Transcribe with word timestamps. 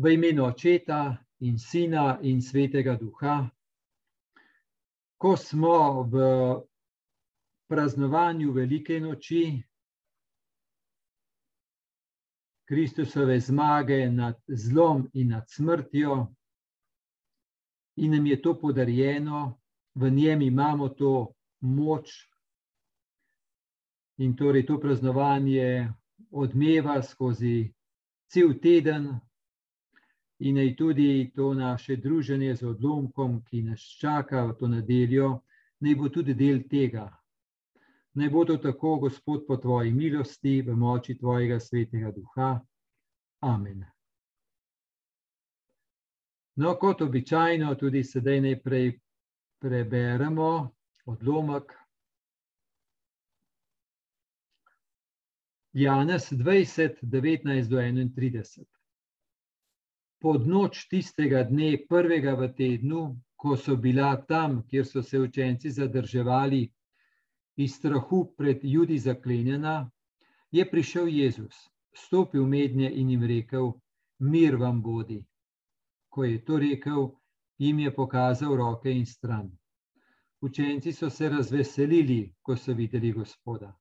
V 0.00 0.12
imenu 0.14 0.44
Očeta 0.44 1.26
in 1.40 1.58
Sina 1.58 2.18
in 2.22 2.40
Svetega 2.40 2.96
Duha, 2.96 3.50
ko 5.20 5.36
smo 5.36 6.08
v 6.08 6.16
praznovanju 7.68 8.52
Velike 8.52 9.00
noči, 9.00 9.60
Kristusove 12.64 13.40
zmage 13.40 14.08
nad 14.08 14.40
zlom 14.48 15.04
in 15.12 15.28
nad 15.28 15.44
smrtjo, 15.50 16.26
in 17.96 18.10
nam 18.16 18.26
je 18.26 18.42
to 18.42 18.56
podarjeno, 18.56 19.60
v 19.94 20.10
njem 20.10 20.42
imamo 20.42 20.88
to 20.88 21.34
moč. 21.60 22.08
In 24.16 24.36
torej 24.36 24.66
to 24.66 24.80
praznovanje 24.80 25.92
odmeva 26.30 27.02
skozi 27.02 27.72
cel 28.32 28.56
teden, 28.62 29.20
in 30.40 30.56
naj 30.56 30.76
tudi 30.76 31.32
to 31.36 31.54
naše 31.54 31.96
druženje 31.96 32.54
z 32.56 32.66
odlomkom, 32.66 33.42
ki 33.44 33.62
nas 33.62 33.80
čaka 33.80 34.44
v 34.44 34.56
to 34.58 34.68
nedeljo, 34.68 35.40
naj 35.80 35.94
bo 35.94 36.08
tudi 36.08 36.34
del 36.34 36.62
tega. 36.68 37.10
Naj 38.14 38.30
bo 38.30 38.44
to 38.44 38.56
tako, 38.56 38.96
Gospod, 38.96 39.44
po 39.46 39.56
tvoji 39.56 39.92
milosti, 39.92 40.62
v 40.62 40.76
moči 40.76 41.18
tvojega 41.18 41.60
svetega 41.60 42.10
duha. 42.10 42.60
Amen. 43.40 43.84
No, 46.56 46.74
kot 46.76 47.02
običajno, 47.02 47.74
tudi 47.74 48.04
sedaj 48.04 48.40
najprej 48.40 48.98
preberemo 49.60 50.70
odlomek. 51.06 51.72
Janez 55.72 56.32
20, 56.32 56.98
19 57.02 57.68
do 57.68 57.76
31. 57.76 58.79
Pod 60.20 60.46
noč 60.46 60.86
tistega 60.88 61.42
dne, 61.48 61.78
prvega 61.88 62.34
v 62.36 62.50
tednu, 62.56 63.04
ko 63.40 63.56
so 63.56 63.76
bila 63.76 64.10
tam, 64.28 64.62
kjer 64.68 64.84
so 64.86 65.02
se 65.02 65.20
učenci 65.20 65.70
zadrževali, 65.70 66.66
iz 67.56 67.74
strahu 67.74 68.34
pred 68.36 68.64
ljudi 68.64 68.98
zaklenjena, 68.98 69.90
je 70.50 70.70
prišel 70.70 71.08
Jezus, 71.08 71.56
stopil 71.94 72.46
mednje 72.46 72.90
in 72.90 73.10
jim 73.10 73.24
rekel: 73.24 73.72
Mir 74.18 74.56
vam 74.56 74.82
bodi. 74.82 75.24
Ko 76.08 76.24
je 76.24 76.44
to 76.44 76.58
rekel, 76.58 77.10
jim 77.58 77.78
je 77.78 77.94
pokazal 77.94 78.56
roke 78.56 78.92
in 78.92 79.06
stran. 79.06 79.50
Učenci 80.40 80.92
so 80.92 81.10
se 81.10 81.28
razveselili, 81.28 82.34
ko 82.42 82.56
so 82.56 82.74
videli 82.74 83.12
Gospoda. 83.12 83.72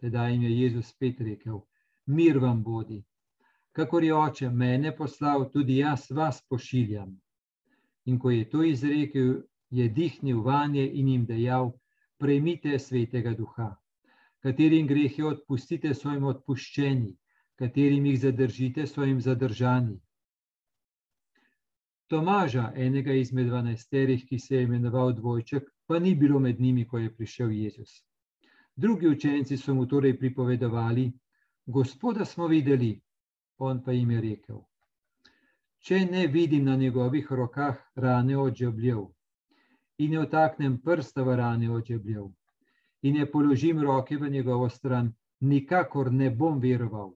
Tedaj 0.00 0.32
jim 0.32 0.42
je 0.42 0.60
Jezus 0.60 0.90
spet 0.90 1.20
rekel: 1.20 1.60
Mir 2.06 2.38
vam 2.38 2.62
bodi. 2.62 3.04
Kakor 3.74 4.04
je 4.04 4.14
oče 4.14 4.50
mene 4.50 4.92
poslal, 4.96 5.48
tudi 5.52 5.80
jaz 5.80 6.06
vas 6.10 6.40
pošiljam. 6.48 7.10
In 8.06 8.18
ko 8.18 8.30
je 8.30 8.48
to 8.50 8.62
izrekel, 8.62 9.42
je 9.70 9.88
dihnil 9.88 10.42
vanje 10.42 10.84
in 10.86 11.08
jim 11.08 11.24
dejal: 11.26 11.72
Prejmite 12.18 12.78
svetega 12.78 13.32
duha, 13.34 13.72
katerim 14.38 14.86
greh 14.86 15.18
je 15.18 15.26
odpustite 15.26 15.94
svojim 15.94 16.24
odpuščeni, 16.30 17.16
katerim 17.58 18.06
jih 18.06 18.20
zadržite 18.20 18.86
svojim 18.86 19.20
zadržani. 19.20 19.98
Tomaža, 22.06 22.68
enega 22.76 23.12
izmed 23.12 23.48
dvanajsterih, 23.48 24.26
ki 24.28 24.38
se 24.38 24.56
je 24.56 24.62
imenoval 24.62 25.12
Dvojček, 25.12 25.66
pa 25.86 25.98
ni 25.98 26.14
bilo 26.14 26.38
med 26.38 26.60
njimi, 26.60 26.86
ko 26.86 26.98
je 26.98 27.14
prišel 27.16 27.50
Jezus. 27.52 28.04
Drugi 28.76 29.08
učenci 29.08 29.56
so 29.56 29.74
mu 29.74 29.86
torej 29.86 30.18
pripovedovali: 30.18 31.08
Gospoda 31.66 32.24
smo 32.24 32.46
videli, 32.46 33.00
on 33.58 33.82
pa 33.84 33.92
jim 33.92 34.10
je 34.10 34.20
rekel: 34.20 34.62
Če 35.78 36.04
ne 36.06 36.26
vidim 36.26 36.64
na 36.64 36.76
njegovih 36.76 37.32
rokah 37.32 37.76
rane 37.94 38.38
od 38.38 38.54
žebljev 38.54 39.02
in 39.98 40.10
ne 40.10 40.20
otaknem 40.20 40.78
prsta 40.82 41.22
v 41.22 41.36
rane 41.36 41.70
od 41.70 41.84
žebljev 41.86 42.30
in 43.02 43.18
ne 43.18 43.26
položim 43.30 43.82
roke 43.82 44.16
v 44.16 44.30
njegovo 44.30 44.68
stran, 44.68 45.12
nikakor 45.40 46.12
ne 46.12 46.30
bom 46.30 46.58
veroval. 46.60 47.12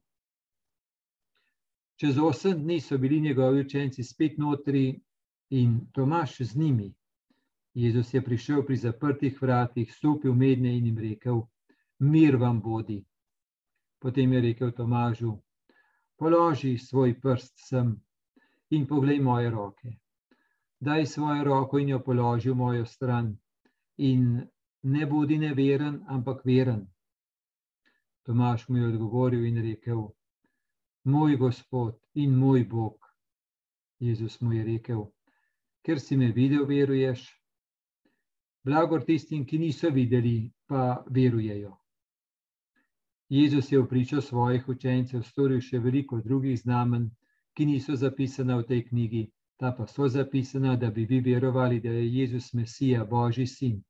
Čez 1.96 2.18
osem 2.18 2.60
dni 2.62 2.80
so 2.80 2.98
bili 2.98 3.20
njegovi 3.20 3.60
učenci 3.60 4.04
spet 4.04 4.38
notri 4.38 5.00
in 5.50 5.80
Tomaš 5.92 6.36
z 6.40 6.56
njimi. 6.56 6.94
Jezus 7.74 8.14
je 8.14 8.22
prišel 8.24 8.62
pri 8.66 8.76
zaprtih 8.76 9.42
vratih, 9.42 9.94
stopil 9.94 10.34
medne 10.34 10.76
in 10.76 10.86
jim 10.86 10.98
rekel: 10.98 11.42
Mir 11.98 12.36
vam 12.36 12.60
bodi. 12.60 13.04
Potem 13.98 14.32
je 14.32 14.40
rekel 14.40 14.72
Tomažu: 14.72 15.38
Položi 16.18 16.78
svoj 16.78 17.20
prst 17.20 17.54
sem 17.68 17.94
in 18.70 18.86
poglej 18.86 19.20
moje 19.22 19.50
roke. 19.50 19.92
Daj 20.80 21.06
svojo 21.06 21.44
roko 21.44 21.78
in 21.78 21.88
jo 21.88 22.00
položi 22.02 22.50
v 22.50 22.54
mojo 22.54 22.84
stran, 22.86 23.36
in 23.96 24.48
ne 24.82 25.06
bodi 25.06 25.38
neveren, 25.38 26.02
ampak 26.08 26.44
veren. 26.44 26.86
Tomaš 28.22 28.68
mu 28.68 28.76
je 28.78 28.88
odgovoril 28.88 29.46
in 29.46 29.62
rekel: 29.62 30.08
moj 31.04 31.36
Gospod 31.36 31.98
in 32.14 32.36
moj 32.36 32.64
Bog. 32.64 32.98
Jezus 33.98 34.40
mu 34.40 34.52
je 34.52 34.64
rekel, 34.64 35.06
ker 35.82 36.00
si 36.00 36.16
me 36.16 36.32
videl, 36.32 36.66
veruješ. 36.66 37.24
Blagor 38.64 39.04
tistim, 39.04 39.46
ki 39.46 39.58
niso 39.58 39.90
videli, 39.90 40.52
pa 40.66 41.04
verujejo. 41.10 41.78
Jezus 43.28 43.72
je 43.72 43.78
v 43.78 43.88
pričo 43.88 44.20
svojih 44.20 44.68
učencev 44.68 45.22
storil 45.22 45.60
še 45.60 45.78
veliko 45.78 46.20
drugih 46.24 46.56
znamen, 46.56 47.10
ki 47.52 47.66
niso 47.66 47.96
zapisana 47.96 48.56
v 48.56 48.64
tej 48.64 48.84
knjigi, 48.88 49.22
ta 49.60 49.72
pa 49.76 49.86
so 49.86 50.08
zapisana, 50.08 50.76
da 50.76 50.90
bi 50.90 51.04
vi 51.04 51.20
verovali, 51.20 51.80
da 51.80 51.92
je 51.92 52.06
Jezus 52.14 52.54
Mesija, 52.54 53.04
Božji 53.04 53.46
sin 53.46 53.82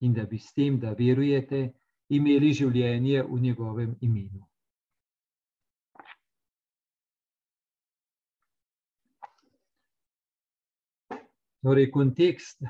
in 0.00 0.12
da 0.12 0.26
bi 0.26 0.38
s 0.38 0.52
tem, 0.52 0.76
da 0.80 0.92
verujete, 0.92 1.70
imeli 2.08 2.52
življenje 2.52 3.22
v 3.22 3.40
njegovem 3.40 3.94
imenu. 4.00 4.44
Torej, 11.64 11.88
kontekst 11.90 12.60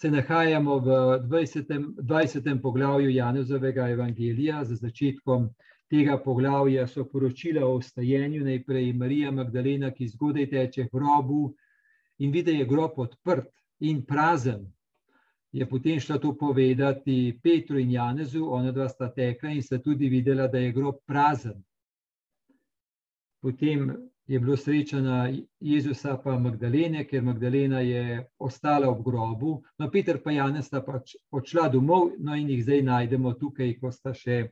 se 0.00 0.10
nahajamo 0.10 0.78
v 0.78 0.88
20. 1.28 1.94
20. 2.02 2.62
poglavju 2.62 3.10
Janezovega 3.10 3.88
evangelija. 3.88 4.64
Za 4.64 4.74
začetkom 4.74 5.48
tega 5.90 6.18
poglavja 6.18 6.86
so 6.86 7.04
poročila 7.04 7.66
o 7.66 7.80
stajenju, 7.82 8.44
najprej 8.44 8.92
Marija 8.92 9.30
Magdalena, 9.30 9.90
ki 9.90 10.08
zgodaj 10.08 10.50
teče 10.50 10.84
v 10.84 10.88
grobu 10.92 11.54
in 12.18 12.32
vidi, 12.32 12.52
da 12.52 12.58
je 12.58 12.66
grob 12.66 12.98
odprt 12.98 13.48
in 13.80 14.04
prazen. 14.06 14.66
Je 15.52 15.68
potem 15.68 16.00
šla 16.00 16.18
to 16.18 16.34
povedati 16.36 17.38
Petru 17.42 17.78
in 17.78 17.90
Janezu, 17.90 18.44
ona 18.50 18.72
dva 18.72 18.88
sta 18.88 19.08
tekla 19.12 19.50
in 19.50 19.62
sta 19.62 19.78
tudi 19.78 20.08
videla, 20.08 20.48
da 20.48 20.58
je 20.58 20.72
grob 20.72 21.00
prazen. 21.06 21.62
Potem 23.40 23.92
je 24.26 24.40
bilo 24.40 24.56
srečana 24.56 25.30
Jezusa 25.60 26.16
pa 26.24 26.38
Magdalene, 26.38 27.04
ker 27.06 27.22
Magdalena 27.22 27.80
je 27.80 28.26
ostala 28.38 28.90
ob 28.90 29.04
grobu, 29.04 29.62
no 29.78 29.90
Peter 29.90 30.18
pa 30.22 30.32
Janez 30.34 30.66
sta 30.66 30.82
pač 30.82 31.14
odšla 31.30 31.68
domov, 31.68 32.10
no 32.18 32.34
in 32.34 32.50
jih 32.50 32.64
zdaj 32.64 32.82
najdemo 32.82 33.36
tukaj, 33.38 33.76
ko 33.80 33.92
sta 33.94 34.14
še 34.14 34.48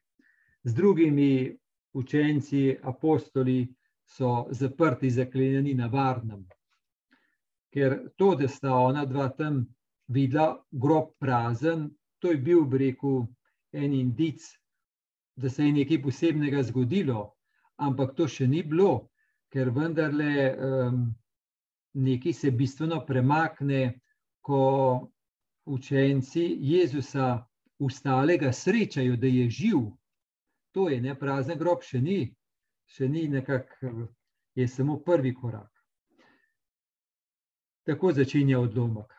z 0.65 0.75
drugimi 0.75 1.51
učenci, 1.95 2.77
apostoli, 2.83 3.65
so 4.07 4.47
zaprti, 4.51 5.11
zaklenjeni 5.11 5.75
na 5.75 5.89
varnem. 5.89 6.45
Ker 7.73 7.97
to, 8.17 8.35
da 8.39 8.49
sta 8.49 8.75
ona 8.77 9.05
dva 9.05 9.29
tam 9.29 9.65
videla 10.07 10.61
grob 10.71 11.15
prazen, 11.19 11.89
to 12.23 12.31
je 12.31 12.39
bil, 12.39 12.65
bi 12.65 12.79
rekel, 12.79 13.25
en 13.73 13.93
indic, 13.93 14.45
da 15.37 15.51
se 15.51 15.67
je 15.67 15.73
nekaj 15.73 16.03
posebnega 16.03 16.63
zgodilo, 16.63 17.33
ampak 17.77 18.15
to 18.15 18.29
še 18.31 18.47
ni 18.47 18.63
bilo, 18.63 19.09
ker 19.55 19.71
vendarle 19.71 20.31
um, 20.51 21.03
nekaj 21.95 22.33
se 22.33 22.51
bistveno 22.51 23.05
premakne, 23.07 24.01
ko 24.43 24.63
učenci 25.71 26.57
Jezusa 26.61 27.47
ustalega 27.79 28.53
srečajo, 28.53 29.17
da 29.17 29.27
je 29.27 29.51
živ. 29.51 29.79
To 30.75 30.89
je 30.89 31.01
ne 31.01 31.15
prazen 31.19 31.59
grob, 31.59 31.87
še 31.87 32.01
ni, 32.03 32.35
še 32.91 33.09
ni 33.09 33.29
nekako, 33.29 34.09
je 34.59 34.67
samo 34.69 34.99
prvi 35.07 35.35
korak. 35.35 35.71
Tako 37.87 38.13
začenja 38.13 38.59
odlomek. 38.59 39.13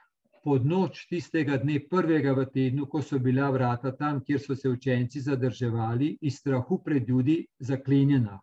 Pod 0.43 0.65
noč 0.65 1.05
tistega 1.09 1.57
dne, 1.57 1.79
prvega 1.89 2.33
v 2.37 2.45
tednu, 2.53 2.89
ko 2.91 3.01
so 3.01 3.19
bila 3.19 3.47
vrata 3.55 3.95
tam, 3.95 4.19
kjer 4.21 4.41
so 4.41 4.55
se 4.55 4.69
učenci 4.69 5.21
zadrževali, 5.21 6.17
iz 6.21 6.41
strahu 6.41 6.81
pred 6.83 7.09
ljudi 7.09 7.39
zaklenjena. 7.59 8.41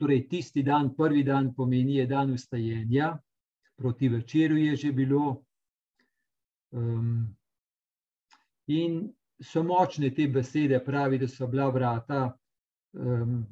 Torej, 0.00 0.22
tisti 0.28 0.62
dan, 0.64 0.94
prvi 0.96 1.22
dan, 1.24 1.50
pomeni 1.54 1.98
je 1.98 2.06
dan 2.08 2.32
ustajenja, 2.32 3.18
proti 3.76 4.08
večeru 4.08 4.56
je 4.56 4.76
že 4.76 4.92
bilo. 4.92 5.42
Um, 6.72 7.36
in 8.66 9.12
so 9.42 9.62
močne 9.62 10.10
te 10.14 10.28
besede, 10.28 10.80
pravi, 10.84 11.18
da 11.18 11.28
so 11.28 11.46
bila 11.46 11.68
vrata 11.68 12.38
um, 12.92 13.44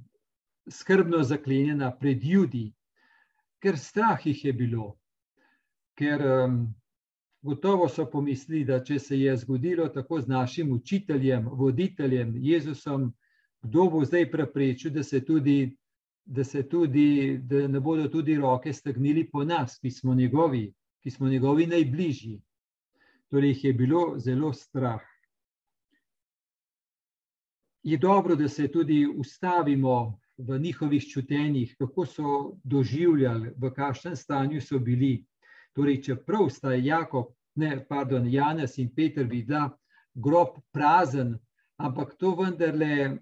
skrbno 0.70 1.22
zaklenjena 1.22 1.92
pred 2.00 2.24
ljudi. 2.24 2.72
ker 3.62 3.78
strah 3.78 4.26
jih 4.26 4.44
je 4.44 4.52
bilo. 4.52 4.92
Ker 5.98 6.22
um, 6.22 6.58
gotovo 7.42 7.88
so 7.88 8.06
pomislili, 8.10 8.64
da 8.64 8.78
če 8.84 8.98
se 8.98 9.18
je 9.18 9.36
zgodilo 9.36 9.88
tako 9.88 10.20
z 10.20 10.28
našim 10.28 10.72
učiteljem, 10.72 11.48
voditeljem, 11.48 12.36
Jezusom, 12.36 13.12
kdo 13.62 13.88
bo 13.90 14.04
zdaj 14.04 14.30
preprečil, 14.30 14.94
da 14.94 15.02
se 15.02 15.24
tudi. 15.24 15.76
Da, 16.30 16.44
se 16.44 16.62
tudi, 16.68 17.38
da 17.40 17.68
ne 17.68 17.80
bodo 17.80 18.08
tudi 18.12 18.34
roke 18.36 18.72
strnili 18.72 19.24
po 19.30 19.44
nas, 19.44 19.78
ki 19.80 19.90
smo 19.90 20.14
njegovi, 20.14 20.66
ki 21.00 21.10
smo 21.10 21.28
njegovi 21.28 21.66
najbližji. 21.66 22.34
Torej, 23.32 23.54
jih 23.54 23.64
je 23.64 23.72
bilo 23.72 24.02
zelo 24.18 24.52
strah. 24.52 25.00
Je 27.82 27.96
dobro, 27.98 28.36
da 28.36 28.48
se 28.48 28.68
tudi 28.68 29.06
ustavimo 29.06 30.20
v 30.38 30.58
njihovih 30.58 31.08
čutenjih, 31.08 31.76
kako 31.78 32.06
so 32.06 32.56
doživljali, 32.64 33.54
v 33.56 33.70
kakšnem 33.74 34.16
stanju 34.16 34.60
so 34.60 34.78
bili. 34.78 35.24
Torej, 35.72 36.02
čeprav 36.02 36.50
sta 36.50 36.74
Jakob, 36.74 37.32
ne, 37.54 37.86
pardon, 37.88 38.26
Janes 38.28 38.78
in 38.78 38.90
Peter 38.94 39.26
videla 39.26 39.78
grob 40.14 40.58
prazen, 40.72 41.38
ampak 41.76 42.14
to 42.18 42.34
vendarle 42.34 43.18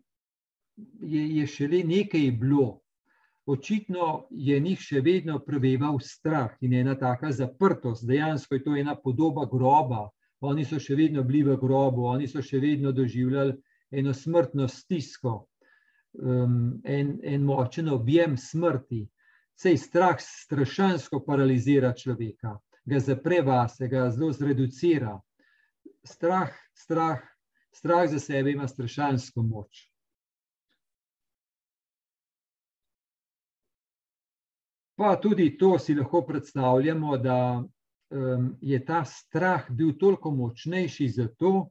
je, 1.00 1.22
je 1.36 1.46
šele 1.46 1.84
nekaj 1.84 2.30
bilo. 2.40 2.80
Očitno 3.46 4.26
je 4.31 4.58
njih 4.60 4.81
še 4.82 5.00
vedno 5.06 5.38
preveval 5.38 6.00
strah 6.02 6.56
in 6.66 6.72
ena 6.75 6.96
taka 6.98 7.31
zaprtost. 7.32 8.06
Dejansko 8.06 8.54
je 8.54 8.64
to 8.64 8.75
ena 8.76 8.96
podoba 8.98 9.46
groba. 9.46 10.08
Oni 10.40 10.64
so 10.64 10.81
še 10.82 10.96
vedno 10.98 11.22
bili 11.22 11.44
v 11.46 11.56
grobu, 11.60 12.08
oni 12.10 12.26
so 12.28 12.43
še 12.43 12.58
vedno 12.60 12.93
doživljali 12.93 13.54
eno 13.90 14.12
smrtno 14.14 14.66
stisko 14.69 15.37
um, 16.19 16.81
en, 16.84 17.14
en 17.22 17.46
močen 17.46 17.88
objem 17.88 18.37
smrti. 18.37 19.06
Sej 19.56 19.78
strah 19.81 20.19
strašansko 20.20 21.22
paralizira 21.25 21.94
človeka, 21.96 22.58
ga 22.84 22.99
zapre 23.00 23.40
vase, 23.46 23.88
ga 23.88 24.10
zelo 24.10 24.32
zreducira. 24.34 25.14
Strah, 26.04 26.50
strah, 26.75 27.22
strah 27.72 28.04
za 28.10 28.20
sebe 28.20 28.52
ima 28.52 28.69
strašansko 28.69 29.42
moč. 29.42 29.87
Pa 34.96 35.16
tudi 35.20 35.56
to 35.58 35.78
si 35.78 35.94
lahko 35.94 36.22
predstavljamo, 36.26 37.16
da 37.16 37.64
um, 38.10 38.56
je 38.60 38.84
ta 38.84 39.04
strah 39.04 39.70
bil 39.70 39.93
toliko 39.98 40.31
močnejši 40.31 41.08
zato, 41.08 41.70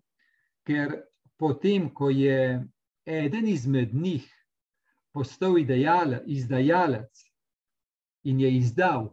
ker 0.66 0.94
potem, 1.38 1.90
ko 1.90 2.10
je 2.10 2.62
eden 3.06 3.48
izmed 3.48 3.96
njih 3.96 4.30
postal 5.14 5.58
ideal, 5.58 6.20
izdajalec 6.26 7.26
in 8.24 8.40
je 8.40 8.56
izdal, 8.58 9.10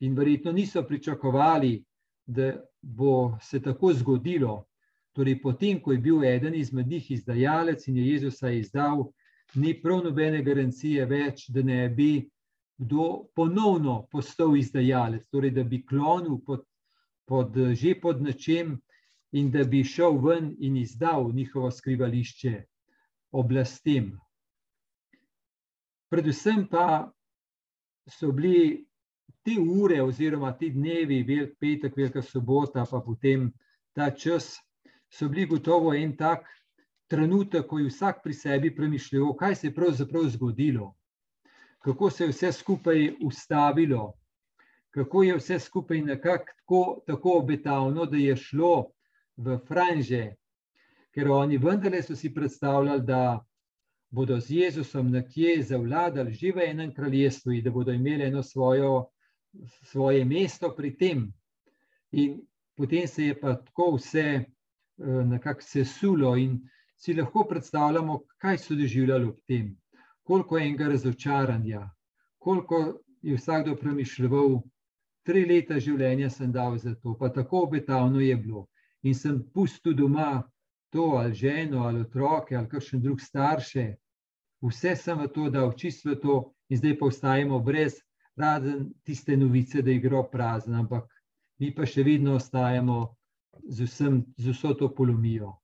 in 0.00 0.14
verjetno 0.14 0.52
niso 0.52 0.82
pričakovali, 0.82 1.84
da 2.26 2.52
bo 2.82 3.38
se 3.42 3.62
tako 3.62 3.92
zgodilo. 3.92 4.64
Torej, 5.12 5.40
potem, 5.42 5.80
ko 5.82 5.92
je 5.92 5.98
bil 5.98 6.24
eden 6.24 6.54
izmed 6.54 6.88
njih 6.88 7.10
izdajalec 7.10 7.88
in 7.88 7.96
je 7.96 8.08
Jezusa 8.12 8.50
izdal, 8.50 9.10
ni 9.54 9.74
prav 9.82 10.04
nobene 10.04 10.42
garancije 10.42 11.06
več, 11.06 11.48
da 11.48 11.62
ne 11.62 11.88
bi 11.88 12.30
kdo 12.80 13.26
ponovno 13.36 14.06
postal 14.10 14.56
izdajalec, 14.56 15.26
torej, 15.28 15.50
da 15.52 15.64
bi 15.64 15.82
klonil 15.84 16.38
pod, 16.46 16.64
pod, 17.28 17.56
že 17.76 17.92
pod 18.00 18.22
nečem 18.24 18.78
in 19.36 19.50
da 19.52 19.64
bi 19.68 19.84
šel 19.84 20.16
ven 20.24 20.54
in 20.58 20.78
izdal 20.80 21.28
njihovo 21.32 21.70
skrivališče 21.70 22.54
oblastem. 23.36 24.14
Predvsem 26.10 26.64
pa 26.70 27.10
so 28.08 28.32
bili 28.32 28.86
te 29.44 29.58
ure, 29.60 30.00
oziroma 30.02 30.52
ti 30.56 30.70
dnevi, 30.72 31.22
velik 31.22 31.58
petek, 31.60 31.96
velika 31.96 32.22
sobota, 32.22 32.86
pa 32.90 33.02
potem 33.04 33.50
ta 33.92 34.10
čas, 34.10 34.56
so 35.12 35.28
bili 35.28 35.46
gotovo 35.46 35.92
en 35.94 36.16
tak 36.16 36.48
trenutek, 37.12 37.66
ko 37.68 37.78
je 37.78 37.92
vsak 37.92 38.24
pri 38.24 38.34
sebi 38.34 38.72
premišljal, 38.74 39.36
kaj 39.36 39.54
se 39.54 39.68
je 39.68 39.74
pravzaprav 39.74 40.28
zgodilo, 40.32 40.94
kako 41.84 42.10
se 42.10 42.24
je 42.24 42.28
vse 42.28 42.52
skupaj 42.52 43.12
ustavilo, 43.24 44.12
kako 44.90 45.22
je 45.22 45.36
vse 45.36 45.58
skupaj 45.58 46.00
nekako 46.00 46.44
tako, 46.44 47.02
tako 47.06 47.38
obetavno, 47.38 48.06
da 48.06 48.16
je 48.16 48.36
šlo 48.36 48.90
v 49.36 49.58
franže, 49.66 50.34
ker 51.14 51.30
oni 51.30 51.58
vendarle 51.58 52.02
so 52.02 52.16
si 52.16 52.34
predstavljali, 52.34 53.02
da 53.06 53.44
bodo 54.10 54.40
z 54.40 54.50
Jezusom 54.50 55.10
nekje 55.10 55.62
zavladali, 55.62 56.34
že 56.34 56.52
v 56.52 56.66
enem 56.70 56.94
kraljestvu, 56.94 57.52
in 57.52 57.64
da 57.64 57.70
bodo 57.70 57.92
imeli 57.92 58.24
eno 58.24 58.42
svojo, 58.42 59.06
svoje 59.82 60.24
mesto 60.24 60.74
pri 60.76 60.96
tem. 60.96 61.32
In 62.12 62.40
potem 62.76 63.06
se 63.06 63.26
je 63.26 63.40
pa 63.40 63.54
tako 63.54 63.94
vse 63.96 64.26
eh, 64.30 64.44
nekako 65.24 65.62
sesulo, 65.62 66.36
in 66.36 66.60
si 66.96 67.14
lahko 67.14 67.44
predstavljamo, 67.48 68.20
kaj 68.38 68.58
so 68.58 68.74
doživljali 68.74 69.24
ob 69.24 69.38
tem, 69.46 69.76
koliko 70.30 70.58
je 70.58 70.66
enega 70.66 70.88
razočaranja, 70.88 71.90
koliko 72.38 73.00
je 73.22 73.34
vsakdo 73.34 73.74
premišljal. 73.76 74.60
Tri 75.26 75.42
leta 75.44 75.80
življenja 75.82 76.30
sem 76.30 76.52
dal 76.52 76.76
za 76.78 76.94
to, 76.94 77.16
pa 77.18 77.32
tako 77.34 77.64
obetavno 77.66 78.20
je 78.22 78.36
bilo. 78.36 78.68
In 79.02 79.14
sem 79.14 79.40
pustil 79.54 79.96
doma 79.98 80.44
to, 80.94 81.08
ali 81.18 81.34
ženo, 81.34 81.82
ali 81.88 82.06
otroke, 82.06 82.56
ali 82.56 82.68
kakšen 82.68 83.02
drug 83.02 83.20
starše, 83.20 83.88
vse 84.62 84.94
sem 84.96 85.18
v 85.18 85.28
to 85.34 85.50
dal, 85.50 85.74
čisto 85.74 86.14
v 86.14 86.20
to, 86.22 86.38
in 86.70 86.78
zdaj 86.78 86.98
pa 86.98 87.10
ostajamo 87.10 87.58
brez 87.58 87.98
razen 88.38 88.86
tiste 89.02 89.36
novice, 89.36 89.82
da 89.82 89.90
je 89.90 89.98
grob 89.98 90.30
prazen, 90.30 90.78
ampak 90.78 91.10
mi 91.58 91.74
pa 91.74 91.82
še 91.82 92.06
vedno 92.06 92.38
ostajamo 92.38 93.02
z, 93.66 93.82
vsem, 93.82 94.22
z 94.38 94.54
vso 94.54 94.76
to 94.78 94.94
polomijo. 94.94 95.56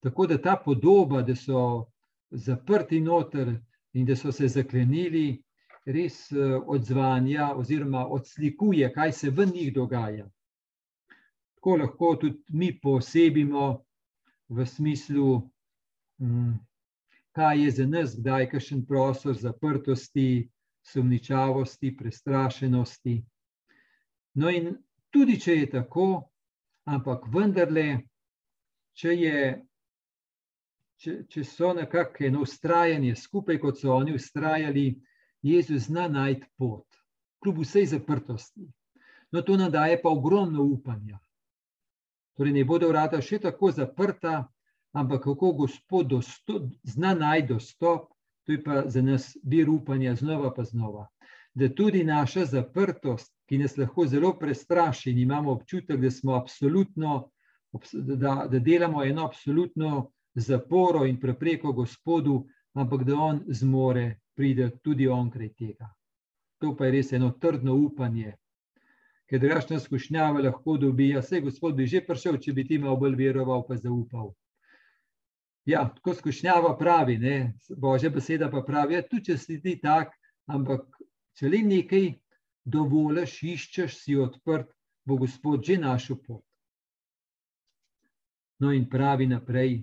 Tako 0.00 0.32
da 0.32 0.40
ta 0.40 0.56
podoba, 0.56 1.20
da 1.20 1.36
so 1.36 1.92
zaprti 2.34 3.00
noter 3.00 3.54
in 3.94 4.06
da 4.06 4.16
so 4.16 4.32
se 4.32 4.48
zaklenili, 4.48 5.42
res 5.86 6.32
eh, 6.32 6.54
odzvanja 6.66 7.52
oziroma 7.56 8.06
odslikuje, 8.06 8.92
kaj 8.92 9.12
se 9.12 9.30
v 9.30 9.46
njih 9.46 9.72
dogaja. 9.74 10.26
Tako 11.54 11.76
lahko 11.76 12.16
tudi 12.20 12.42
mi 12.48 12.72
posebimo 12.80 13.84
v 14.48 14.66
smislu, 14.66 15.50
mm, 16.20 16.54
kaj 17.32 17.64
je 17.64 17.70
za 17.70 17.86
nas, 17.86 18.16
kdaj 18.18 18.42
je 18.42 18.50
kakšen 18.50 18.84
prostor 18.86 19.34
zaprtosti, 19.34 20.48
sumničavosti, 20.84 21.96
prestrašenosti. 21.96 23.24
No, 24.34 24.50
in 24.50 24.74
tudi 25.10 25.38
če 25.40 25.56
je 25.56 25.70
tako, 25.70 26.08
ampak 26.84 27.28
vendarle, 27.32 28.02
če, 28.98 29.14
je, 29.14 29.38
če, 31.00 31.16
če 31.28 31.44
so 31.44 31.72
nekako 31.74 32.24
eno 32.28 32.44
ustrajanje 32.44 33.16
skupaj, 33.16 33.58
kot 33.62 33.80
so 33.80 33.92
oni 33.96 34.14
ustrajali, 34.14 34.86
Jezus 35.44 35.88
zna 35.90 36.08
najti 36.08 36.48
pot, 36.58 36.86
kljub 37.44 37.60
vsej 37.64 37.90
zaprtosti. 37.92 38.64
No, 39.32 39.42
to 39.42 39.58
nam 39.60 39.72
daje 39.72 39.98
pa 40.02 40.08
ogromno 40.08 40.62
upanja. 40.62 41.18
Torej, 42.38 42.54
ne 42.54 42.64
bodo 42.64 42.88
vrata 42.88 43.20
še 43.22 43.38
tako 43.42 43.70
zaprta, 43.74 44.44
ampak 44.94 45.24
kako 45.26 45.52
Gospod 45.64 46.14
zna 46.82 47.14
najti 47.18 47.52
dostop, 47.52 48.08
to 48.46 48.52
je 48.52 48.62
pa 48.62 48.84
za 48.88 49.02
nas 49.02 49.34
vir 49.42 49.70
upanja, 49.70 50.14
znova 50.16 50.52
pa 50.54 50.64
znova. 50.64 51.08
Da 51.54 51.68
tudi 51.68 52.04
naša 52.04 52.44
zaprtost, 52.50 53.32
ki 53.48 53.58
nas 53.58 53.76
lahko 53.76 54.06
zelo 54.06 54.32
prestraši, 54.38 55.10
in 55.10 55.18
imamo 55.18 55.52
občutek, 55.52 56.00
da 56.00 56.10
smo 56.10 56.34
absolutno, 56.34 57.30
da, 57.92 58.46
da 58.50 58.58
delamo 58.58 59.04
eno 59.04 59.26
absolutno 59.26 60.10
zaporo 60.34 61.04
in 61.04 61.20
prepreko 61.20 61.72
Gospodu, 61.72 62.44
ampak 62.74 63.04
da 63.04 63.16
On 63.16 63.44
zmore 63.48 64.20
priti 64.34 64.70
tudi 64.82 65.06
onkraj 65.06 65.52
tega. 65.54 65.88
To 66.58 66.74
pa 66.76 66.86
je 66.86 66.92
res 66.92 67.12
eno 67.12 67.30
trdno 67.30 67.74
upanje. 67.74 68.34
Ker 69.30 69.40
drugačna 69.40 69.78
skušnjava 69.80 70.42
lahko 70.42 70.76
dobi, 70.76 71.16
a 71.16 71.22
se 71.22 71.40
Gospod 71.40 71.76
bi 71.76 71.86
že 71.86 72.02
prišel, 72.06 72.38
če 72.38 72.52
bi 72.52 72.66
ti 72.66 72.78
malo 72.78 72.96
bolj 72.96 73.16
veroval, 73.16 73.64
pa 73.66 73.76
zaupal. 73.76 74.34
Ja, 75.64 75.86
tako 75.88 76.14
skušnjava 76.14 76.74
pravi, 76.78 77.16
ne? 77.18 77.54
božja 77.76 78.10
beseda 78.10 78.50
pa 78.50 78.60
pravi, 78.66 78.94
da 78.94 79.00
ja, 79.00 79.08
tudi 79.08 79.24
če 79.30 79.38
si 79.38 79.60
ti 79.62 79.78
tak, 79.80 80.12
ampak 80.46 80.84
če 81.38 81.48
le 81.48 81.62
nekaj 81.64 82.10
dovoliš, 82.64 83.38
iščeš, 83.54 83.96
si 83.96 84.16
odprt, 84.20 84.68
bo 85.08 85.16
Gospod 85.16 85.64
že 85.64 85.78
našel 85.80 86.20
pot. 86.20 86.44
No, 88.60 88.72
in 88.72 88.84
pravi 88.88 89.26
naprej, 89.26 89.82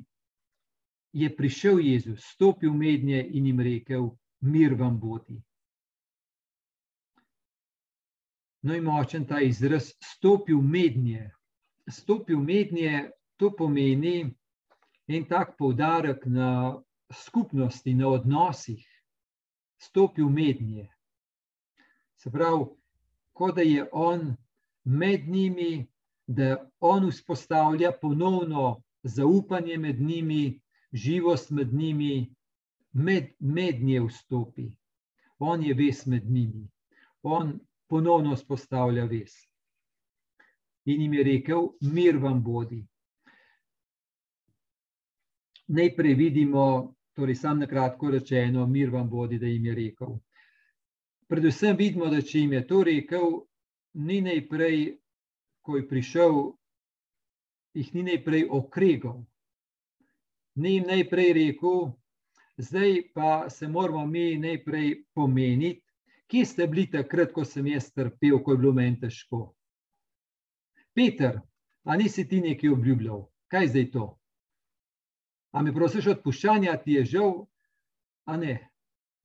je 1.13 1.35
prišel 1.35 1.79
Jezus, 1.79 2.23
stopil 2.33 2.73
mednje 2.73 3.27
in 3.29 3.45
jim 3.45 3.59
rekel: 3.59 4.09
Mir 4.41 4.73
vam 4.73 4.99
bodi. 4.99 5.41
No, 8.61 8.75
in 8.75 8.83
močen 8.83 9.25
ta 9.25 9.41
izraz, 9.41 9.91
stopil 10.03 10.61
mednje. 10.61 11.31
Stopil 11.89 12.39
mednje, 12.39 13.09
to 13.37 13.49
pomeni, 13.57 14.29
en 15.07 15.25
tak 15.25 15.57
poudarek 15.57 16.25
na 16.25 16.77
skupnosti, 17.11 17.93
na 17.93 18.07
odnosih, 18.07 18.85
stopil 19.81 20.29
mednje. 20.29 20.87
Se 22.21 22.31
pravi, 22.31 22.69
kot 23.33 23.55
da 23.55 23.65
je 23.65 23.87
on 23.91 24.35
med 24.83 25.27
njimi, 25.29 25.87
da 26.27 26.69
on 26.79 27.09
vzpostavlja 27.09 27.91
ponovno 28.01 28.83
zaupanje 29.03 29.77
med 29.77 30.01
njimi, 30.01 30.61
živost 30.91 31.51
med 31.51 31.73
njimi, 31.73 32.33
med, 32.91 33.33
med 33.39 33.83
nje 33.83 34.01
vstopi. 34.01 34.71
On 35.39 35.63
je 35.63 35.73
ves 35.73 36.05
med 36.05 36.29
njimi, 36.29 36.67
on 37.23 37.59
ponovno 37.87 38.35
vzpostavlja 38.35 39.05
ves. 39.05 39.33
In 40.85 41.01
jim 41.01 41.13
je 41.13 41.23
rekel: 41.23 41.67
Mir 41.81 42.17
vam 42.17 42.43
bodi. 42.43 42.85
Najprej 45.67 46.13
vidimo, 46.13 46.95
torej, 47.13 47.35
samo 47.35 47.59
na 47.59 47.67
kratko 47.67 48.11
rečeno, 48.11 48.67
mir 48.67 48.89
vam 48.89 49.09
bodi, 49.09 49.39
da 49.39 49.47
jim 49.47 49.65
je 49.65 49.75
rekel. 49.75 50.17
Predvsem 51.27 51.77
vidimo, 51.77 52.09
da 52.11 52.21
če 52.21 52.39
jim 52.39 52.53
je 52.53 52.67
to 52.67 52.83
rekel, 52.83 53.37
ni 53.93 54.21
najprej, 54.21 54.97
ko 55.61 55.77
je 55.77 55.87
prišel, 55.87 56.39
jih 57.73 57.93
ni 57.95 58.03
najprej 58.03 58.47
okregal. 58.49 59.21
Ni 60.55 60.73
jim 60.73 60.87
najprej 60.87 61.33
rekel, 61.33 61.91
zdaj 62.57 63.11
pa 63.13 63.49
se 63.49 63.67
moramo 63.67 64.05
mi 64.05 64.37
najprej 64.37 65.03
pomeniti, 65.13 65.83
kje 66.27 66.45
ste 66.45 66.67
bili 66.67 66.89
takrat, 66.91 67.31
ko 67.31 67.45
sem 67.45 67.67
jaz 67.67 67.91
trpel, 67.93 68.39
ko 68.43 68.51
je 68.51 68.57
bilo 68.57 68.73
meni 68.73 68.99
težko. 68.99 69.53
Peter, 70.93 71.39
a 71.83 71.95
nisi 71.97 72.27
ti 72.27 72.41
nekaj 72.41 72.69
obljubljal, 72.69 73.25
kaj 73.47 73.67
zdaj 73.67 73.91
to? 73.91 74.05
A 75.51 75.63
me 75.63 75.73
prosiš 75.75 76.07
odpuščanja, 76.15 76.75
ti 76.83 76.99
je 76.99 77.05
žal, 77.15 77.33
a 78.27 78.37
ne, 78.37 78.57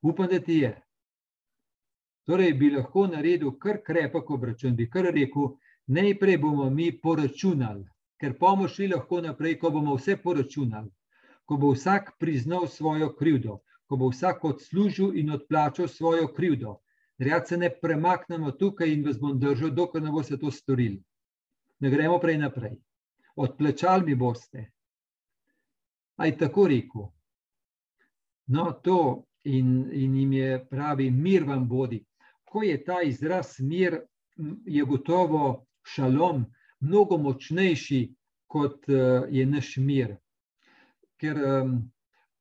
upam, 0.03 0.31
da 0.31 0.41
ti 0.43 0.61
je. 0.63 0.73
Torej, 2.27 2.55
bi 2.59 2.71
lahko 2.75 3.07
naredil 3.07 3.53
kar 3.59 3.83
krepek 3.87 4.31
obračun, 4.31 4.75
bi 4.77 4.89
kar 4.91 5.11
rekel, 5.15 5.57
najprej 5.87 6.39
bomo 6.43 6.71
mi 6.71 6.91
poračunali, 6.91 7.85
ker 8.19 8.35
bomo 8.39 8.67
šli 8.69 8.89
lahko 8.95 9.21
naprej, 9.23 9.59
ko 9.63 9.71
bomo 9.71 9.95
vse 9.95 10.17
poračunali, 10.23 10.91
ko 11.47 11.57
bo 11.57 11.73
vsak 11.73 12.17
priznal 12.19 12.67
svojo 12.67 13.13
krivdo, 13.17 13.61
ko 13.87 13.97
bo 13.97 14.11
vsak 14.11 14.45
odslužil 14.45 15.19
in 15.19 15.31
odplačal 15.31 15.89
svojo 15.89 16.29
krivdo. 16.35 16.79
Rad 17.19 17.49
se 17.49 17.57
ne 17.57 17.71
premaknemo 17.81 18.51
tukaj 18.53 18.93
in 18.93 19.05
vas 19.07 19.21
bom 19.21 19.39
držal, 19.41 19.71
dokler 19.71 20.03
ne 20.03 20.11
boste 20.13 20.37
to 20.39 20.51
storili. 20.51 21.03
Ne 21.81 21.91
gremo 21.91 22.19
prej 22.21 22.39
naprej. 22.39 22.77
Odplačali 23.37 24.05
mi 24.05 24.15
boste, 24.15 24.71
aj 26.17 26.37
tako 26.39 26.67
rekel. 26.69 27.09
No, 28.47 28.73
to 28.83 29.25
in, 29.45 29.89
in 29.93 30.17
jim 30.17 30.33
je 30.33 30.67
pravi, 30.71 31.11
mir 31.11 31.45
vam 31.45 31.69
bodi. 31.69 32.05
Ko 32.45 32.63
je 32.63 32.85
ta 32.85 33.03
izraz 33.03 33.57
mir, 33.61 34.01
je 34.67 34.85
gotovo 34.85 35.67
šalom, 35.85 36.45
mnogo 36.81 37.19
močnejši 37.19 38.01
kot 38.47 38.89
uh, 38.89 39.27
je 39.31 39.47
naš 39.47 39.77
mir. 39.77 40.17
Ker 41.21 41.37
um, 41.37 41.93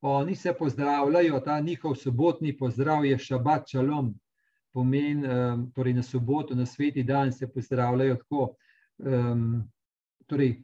oni 0.01 0.35
se 0.35 0.53
pozdravljajo, 0.53 1.39
ta 1.39 1.59
njihov 1.59 1.95
sobotni 1.95 2.57
pozdrav 2.57 3.05
je 3.05 3.17
šabat 3.17 3.69
šalom. 3.71 4.13
Pomen, 4.73 5.25
um, 5.25 5.71
torej 5.75 5.93
na 5.93 6.03
soboto, 6.03 6.55
na 6.55 6.65
sveti 6.65 7.03
dan 7.03 7.31
se 7.31 7.47
pozdravljajo 7.47 8.15
tako. 8.15 8.55
Um, 8.97 9.63
torej, 10.27 10.63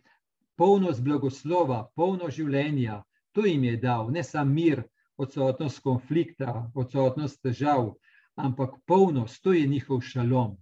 polnost 0.56 1.04
blagoslova, 1.04 1.88
polno 1.96 2.30
življenja, 2.30 3.02
to 3.32 3.46
jim 3.46 3.64
je 3.64 3.78
dal, 3.78 4.12
ne 4.12 4.24
samo 4.24 4.54
mir, 4.54 4.84
odsotnost 5.22 5.82
konflikta, 5.86 6.72
odsotnost 6.76 7.42
težav, 7.42 7.94
ampak 8.36 8.76
polnost, 8.86 9.42
to 9.44 9.54
je 9.54 9.68
njihov 9.68 10.02
šalom. 10.02 10.58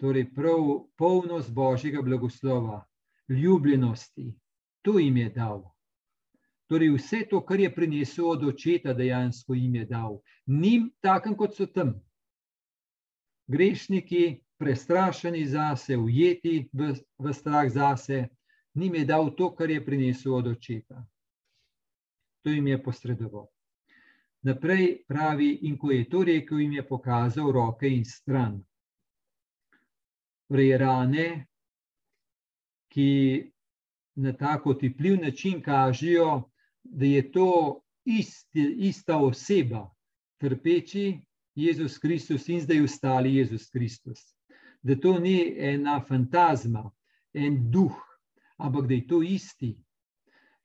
Torej, 0.00 0.28
prav 0.34 0.86
polnost 0.98 1.52
božjega 1.54 2.02
blagoslova, 2.02 2.84
ljubljenosti, 3.28 4.32
to 4.82 4.98
jim 4.98 5.16
je 5.16 5.30
dal. 5.30 5.62
Torej, 6.66 6.94
vse 6.96 7.26
to, 7.30 7.40
kar 7.44 7.60
je 7.60 7.74
prinesel 7.74 8.30
od 8.30 8.44
očeta, 8.44 8.92
dejansko 8.92 9.54
jim 9.54 9.74
je 9.74 9.84
dal. 9.84 10.20
Nim, 10.46 10.88
takem 11.00 11.36
kot 11.36 11.56
so 11.56 11.66
tam. 11.66 11.94
Grešniki, 13.46 14.40
prestrašeni 14.58 15.46
zase, 15.46 15.96
ujeti 15.96 16.68
v, 16.72 16.94
v 17.18 17.34
strah 17.36 17.68
zase, 17.68 18.28
njim 18.74 18.94
je 18.94 19.04
dal 19.04 19.34
to, 19.36 19.50
kar 19.54 19.70
je 19.70 19.84
prinesel 19.84 20.34
od 20.34 20.46
očeta. 20.46 21.04
To 22.44 22.50
jim 22.50 22.66
je 22.66 22.82
posredoval. 22.82 23.46
Naprej 24.44 25.04
pravi, 25.08 25.50
in 25.68 25.76
ko 25.78 25.90
je 25.90 26.08
to 26.08 26.24
rekel, 26.24 26.58
jim 26.60 26.72
je 26.72 26.88
pokazal 26.88 27.52
roke 27.52 27.88
in 27.88 28.04
stran. 28.04 28.58
Torej, 30.48 30.76
rane, 30.78 31.28
ki 32.88 33.10
na 34.14 34.32
tako 34.32 34.74
tipljiv 34.74 35.20
način 35.20 35.62
kažejo, 35.62 36.50
da 36.84 37.06
je 37.06 37.24
to 37.32 37.80
isti, 38.04 38.64
ista 38.88 39.16
oseba, 39.16 39.88
trpeči 40.40 41.20
Jezus 41.54 41.98
Kristus 41.98 42.48
in 42.48 42.60
zdaj 42.60 42.84
ostali 42.84 43.34
Jezus 43.36 43.70
Kristus 43.70 44.34
da 44.84 45.00
to 45.00 45.18
ni 45.18 45.54
ena 45.58 46.00
fantazma, 46.08 46.90
en 47.32 47.70
duh, 47.70 47.96
ampak 48.56 48.86
da 48.86 48.94
je 48.94 49.06
to 49.06 49.22
isti. 49.22 49.72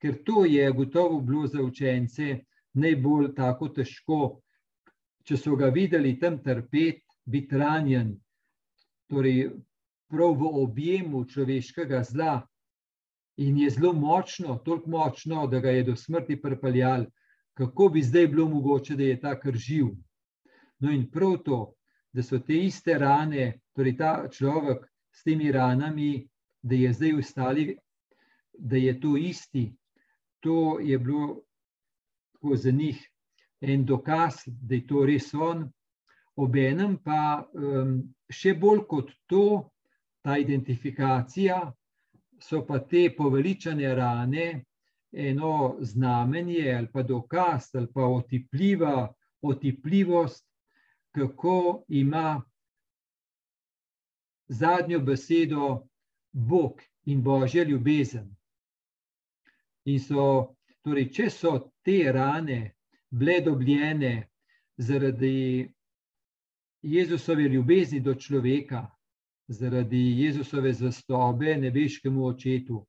Ker 0.00 0.18
to 0.24 0.44
je 0.44 0.72
gotovo 0.72 1.20
bilo 1.20 1.46
za 1.46 1.62
učence 1.62 2.36
najbolj 2.72 3.32
tako 3.36 3.70
težko, 3.76 4.20
če 5.24 5.36
so 5.36 5.56
ga 5.56 5.70
videli 5.72 6.18
tam 6.20 6.36
trpeti, 6.44 7.04
biti 7.24 7.56
ranjen, 7.56 8.12
torej 9.08 9.48
prav 10.10 10.36
v 10.36 10.52
objemu 10.64 11.24
človeškega 11.24 12.04
zla. 12.04 12.40
In 13.40 13.56
je 13.56 13.70
zelo 13.70 13.92
močno, 13.96 14.58
toliko 14.64 14.90
močno, 14.90 15.46
da 15.46 15.60
ga 15.60 15.70
je 15.70 15.84
do 15.84 15.96
smrti 15.96 16.36
pripeljal, 16.42 17.06
kako 17.56 17.88
bi 17.88 18.02
zdaj 18.02 18.26
bilo 18.28 18.48
mogoče, 18.48 18.96
da 18.96 19.04
je 19.04 19.20
ta 19.20 19.34
kar 19.40 19.56
živ. 19.56 19.86
No, 20.80 20.92
in 20.92 21.06
prav 21.10 21.38
to, 21.44 21.60
da 22.12 22.22
so 22.22 22.38
te 22.38 22.58
iste 22.66 22.98
rane, 22.98 23.60
torej 23.76 23.96
ta 23.96 24.28
človek 24.28 24.84
s 25.12 25.24
temi 25.24 25.52
ranami, 25.52 26.26
da 26.62 26.74
je 26.74 26.92
zdaj 26.92 27.18
ustali, 27.18 27.66
da 28.52 28.76
je 28.76 29.00
to 29.00 29.16
isti. 29.16 29.70
To 30.40 30.78
je 30.80 30.98
bilo 30.98 31.40
za 32.56 32.70
njih 32.70 33.00
en 33.60 33.84
dokaz, 33.84 34.42
da 34.46 34.74
je 34.74 34.86
to 34.86 35.04
res 35.06 35.34
on. 35.34 35.68
Obenem 36.36 36.96
pa 37.04 37.44
um, 37.52 37.98
še 38.30 38.54
bolj 38.56 38.84
kot 38.88 39.10
to, 39.28 39.70
ta 40.24 40.36
identifikacija, 40.38 41.60
so 42.42 42.64
pa 42.66 42.78
te 42.78 43.08
poveličane 43.16 43.94
rane 43.94 44.64
eno 45.12 45.76
znamenje 45.80 46.74
ali 46.78 46.88
pa 46.92 47.02
dokaz 47.02 47.74
ali 47.74 47.88
pa 47.94 48.04
otipljiva, 48.04 49.14
otipljivost, 49.42 50.46
kako 51.10 51.84
ima 51.88 52.42
zadnjo 54.48 55.00
besedo 55.00 55.86
Bog 56.32 56.82
in 57.04 57.22
božja 57.22 57.64
ljubezen. 57.64 58.36
In 59.84 60.00
so, 60.00 60.54
torej, 60.82 61.08
če 61.12 61.30
so 61.30 61.52
te 61.82 62.12
rane 62.12 62.74
bile 63.10 63.40
dobljene 63.40 64.28
zaradi 64.76 65.72
Jezusove 66.82 67.48
ljubezni 67.48 68.00
do 68.00 68.14
človeka, 68.14 68.86
zaradi 69.50 70.00
Jezusove 70.22 70.72
zvestobe 70.72 71.56
nebeškemu 71.56 72.26
očetu, 72.26 72.84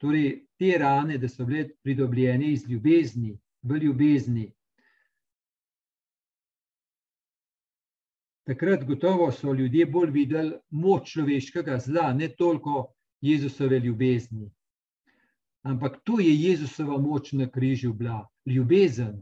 torej 0.00 0.46
te 0.58 0.78
rane, 0.78 1.18
da 1.18 1.28
so 1.28 1.44
bile 1.44 1.68
pridobljene 1.82 2.52
iz 2.52 2.64
ljubezni, 2.68 3.36
v 3.62 3.76
ljubezni, 3.82 4.46
Takrat 8.48 8.84
gotovo 8.88 9.32
so 9.32 9.52
ljudje 9.52 9.86
bolj 9.86 10.10
videli 10.10 10.54
moč 10.70 11.10
človeškega 11.12 11.74
zla, 11.84 12.12
ne 12.16 12.28
toliko 12.28 12.86
Jezusove 13.20 13.78
ljubezni. 13.78 14.48
Ampak 15.62 15.98
to 16.04 16.16
je 16.20 16.32
Jezusova 16.32 16.96
moč 16.98 17.32
na 17.32 17.50
križu 17.50 17.92
bila, 17.92 18.22
ljubezen. 18.46 19.18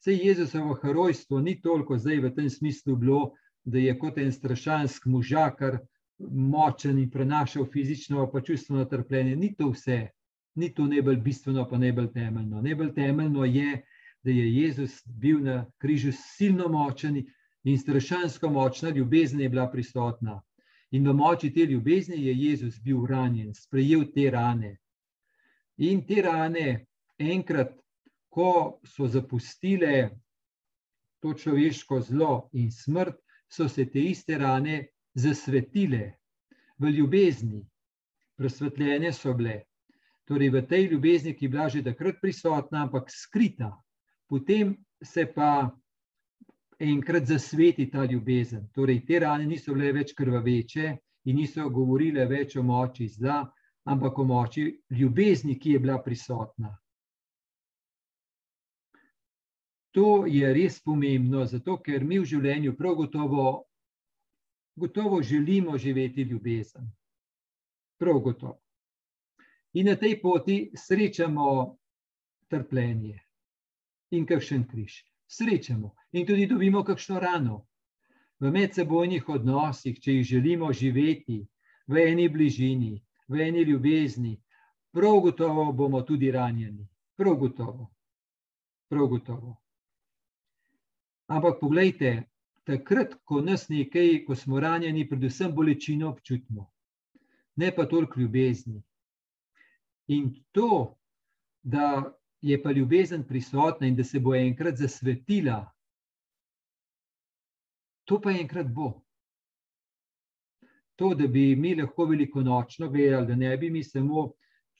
Vse 0.00 0.16
Jezusovo 0.16 0.74
herojstvo 0.82 1.38
ni 1.40 1.54
toliko 1.62 1.98
zdaj 1.98 2.18
v 2.24 2.32
tem 2.34 2.50
smislu 2.50 2.96
bilo, 2.96 3.20
da 3.64 3.78
je 3.78 3.94
kot 3.98 4.18
en 4.18 4.32
strašansk 4.32 5.06
možakar 5.06 5.78
močen 6.30 6.98
in 6.98 7.10
prenašal 7.10 7.66
fizično 7.72 8.30
pa 8.32 8.40
čustveno 8.40 8.84
trpljenje. 8.84 9.36
Ni 9.36 9.54
to 9.54 9.70
vse, 9.70 10.08
ni 10.54 10.74
to 10.74 10.86
najbolj 10.86 11.16
bistveno, 11.16 11.68
pa 11.68 11.78
najbolj 11.78 12.12
temeljno. 12.12 12.62
Najbolj 12.62 12.94
temeljno 12.94 13.44
je, 13.44 13.82
da 14.22 14.30
je 14.30 14.54
Jezus 14.54 15.02
bil 15.06 15.40
na 15.42 15.66
križu 15.78 16.12
silno 16.12 16.68
močen 16.68 17.24
in 17.64 17.78
strašansko 17.78 18.50
močna 18.50 18.90
ljubezen 18.90 19.40
je 19.40 19.48
bila 19.48 19.70
prisotna. 19.70 20.40
In 20.90 21.08
v 21.08 21.14
moči 21.14 21.50
te 21.54 21.64
ljubezni 21.66 22.24
je 22.26 22.34
Jezus 22.36 22.80
bil 22.80 23.06
ranjen, 23.06 23.54
sprejel 23.54 24.04
te 24.14 24.30
rane. 24.30 24.76
In 25.76 26.06
te 26.06 26.22
rane, 26.22 26.86
enkrat, 27.18 27.72
ko 28.28 28.78
so 28.84 29.08
zapustile 29.08 30.10
to 31.20 31.34
človeško 31.34 32.00
zlo 32.00 32.48
in 32.52 32.70
smrt, 32.70 33.16
so 33.48 33.68
se 33.68 33.84
te 33.90 34.00
iste 34.00 34.38
rane 34.38 34.86
zasvetile 35.14 36.14
v 36.78 36.90
ljubezni, 36.90 37.62
presvetljene 38.36 39.12
so 39.12 39.34
bile. 39.34 39.62
Torej, 40.24 40.50
v 40.50 40.62
tej 40.66 40.88
ljubezni, 40.92 41.34
ki 41.36 41.44
je 41.44 41.50
bila 41.50 41.68
že 41.68 41.82
takrat 41.84 42.20
prisotna, 42.20 42.84
ampak 42.86 43.10
skrita, 43.10 43.72
potem 44.28 44.76
se 45.02 45.26
pa 45.26 45.70
enkrat 46.78 47.26
zasveti 47.26 47.90
ta 47.90 48.04
ljubezen. 48.04 48.68
Torej, 48.74 49.04
te 49.06 49.18
rane 49.18 49.46
niso 49.46 49.74
bile 49.74 49.92
več 49.92 50.14
krvaveče 50.14 50.96
in 51.24 51.36
niso 51.36 51.68
govorile 51.70 52.26
več 52.26 52.56
o 52.56 52.62
moči 52.62 53.08
zla, 53.08 53.42
ampak 53.84 54.18
o 54.18 54.24
moči 54.24 54.70
ljubezni, 54.90 55.58
ki 55.58 55.76
je 55.76 55.78
bila 55.78 55.98
prisotna. 56.02 56.72
To 59.92 60.24
je 60.26 60.48
res 60.54 60.80
pomembno, 60.80 61.44
zato 61.44 61.76
ker 61.84 62.04
mi 62.04 62.18
v 62.18 62.24
življenju 62.24 62.76
prav 62.76 62.96
gotovo, 62.96 63.66
gotovo 64.76 65.22
želimo 65.22 65.78
živeti 65.78 66.22
ljubezen. 66.22 66.90
Prav 67.98 68.18
gotovo. 68.18 68.60
In 69.72 69.86
na 69.86 69.96
tej 69.96 70.20
poti 70.20 70.72
srečamo 70.76 71.76
trpljenje 72.48 73.20
in 74.10 74.26
kakšen 74.26 74.68
križ. 74.68 75.04
Srečamo 75.26 75.94
in 76.12 76.26
tudi 76.26 76.46
dobimo 76.46 76.84
kakšno 76.84 77.20
rano. 77.20 77.66
V 78.40 78.50
medsebojnih 78.50 79.28
odnosih, 79.28 80.00
če 80.00 80.12
jih 80.12 80.26
želimo 80.26 80.72
živeti 80.72 81.46
v 81.86 81.96
eni 82.08 82.28
bližini, 82.28 82.98
v 83.28 83.40
eni 83.40 83.62
ljubezni, 83.64 84.34
prav 84.92 85.20
gotovo 85.20 85.72
bomo 85.72 86.02
tudi 86.02 86.30
ranjeni. 86.30 86.88
Prav 87.16 87.36
gotovo. 87.36 87.88
Prav 88.88 89.06
gotovo. 89.06 89.56
Ampak 91.26 91.60
poglejte, 91.60 92.31
takrat, 92.64 93.14
ko 93.24 93.40
nas 93.40 93.68
nekaj, 93.68 94.24
ko 94.26 94.34
smo 94.34 94.60
ranjeni, 94.60 95.08
predvsem 95.08 95.54
bolečino 95.54 96.10
občutimo, 96.10 96.70
ne 97.56 97.70
pa 97.74 97.86
toliko 97.86 98.20
ljubezni. 98.20 98.82
In 100.06 100.34
to, 100.52 100.96
da 101.62 102.12
je 102.40 102.62
pa 102.62 102.72
ljubezen 102.72 103.24
prisotna 103.28 103.86
in 103.86 103.96
da 103.96 104.04
se 104.04 104.20
bo 104.20 104.34
enkrat 104.34 104.76
zasvetila, 104.76 105.62
to 108.04 108.20
pa 108.20 108.30
enkrat 108.30 108.66
bo. 108.66 108.92
To, 110.96 111.14
da 111.14 111.26
bi 111.26 111.56
mi 111.56 111.74
lahko 111.74 112.04
velikonočno 112.04 112.88
gledali, 112.90 113.26
da 113.26 113.34
ne 113.34 113.56
bi 113.56 113.70
mi 113.70 113.84
samo 113.84 114.32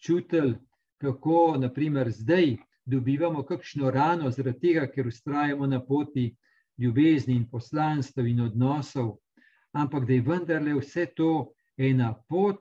čutili, 0.02 0.58
kako 0.98 1.56
naprimer 1.58 2.10
zdaj 2.10 2.56
dobivamo 2.84 3.42
kakšno 3.42 3.90
rano 3.90 4.30
zaradi 4.30 4.60
tega, 4.60 4.86
ker 4.86 5.06
ustrajamo 5.06 5.66
na 5.66 5.80
poti 5.86 6.36
ljubezni 6.82 7.36
in 7.36 7.46
poslanstv 7.50 8.26
in 8.26 8.40
odnosov, 8.48 9.16
ampak 9.72 10.06
da 10.06 10.12
je 10.12 10.26
vendarle 10.26 10.74
vse 10.80 11.06
to 11.16 11.52
ena 11.76 12.12
pot, 12.28 12.60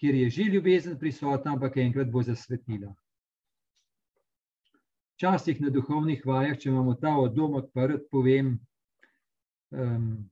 kjer 0.00 0.14
je 0.14 0.30
že 0.30 0.42
ljubezen 0.42 0.98
prisotna, 0.98 1.52
ampak 1.52 1.76
enkrat 1.76 2.10
bo 2.10 2.22
zasvetila. 2.22 2.94
Včasih 5.14 5.60
na 5.60 5.68
duhovnih 5.68 6.22
vajah, 6.26 6.56
če 6.58 6.70
imamo 6.70 6.94
ta 6.96 7.12
odom 7.20 7.58
odprt, 7.60 8.06
povem, 8.10 8.54
um, 9.70 10.30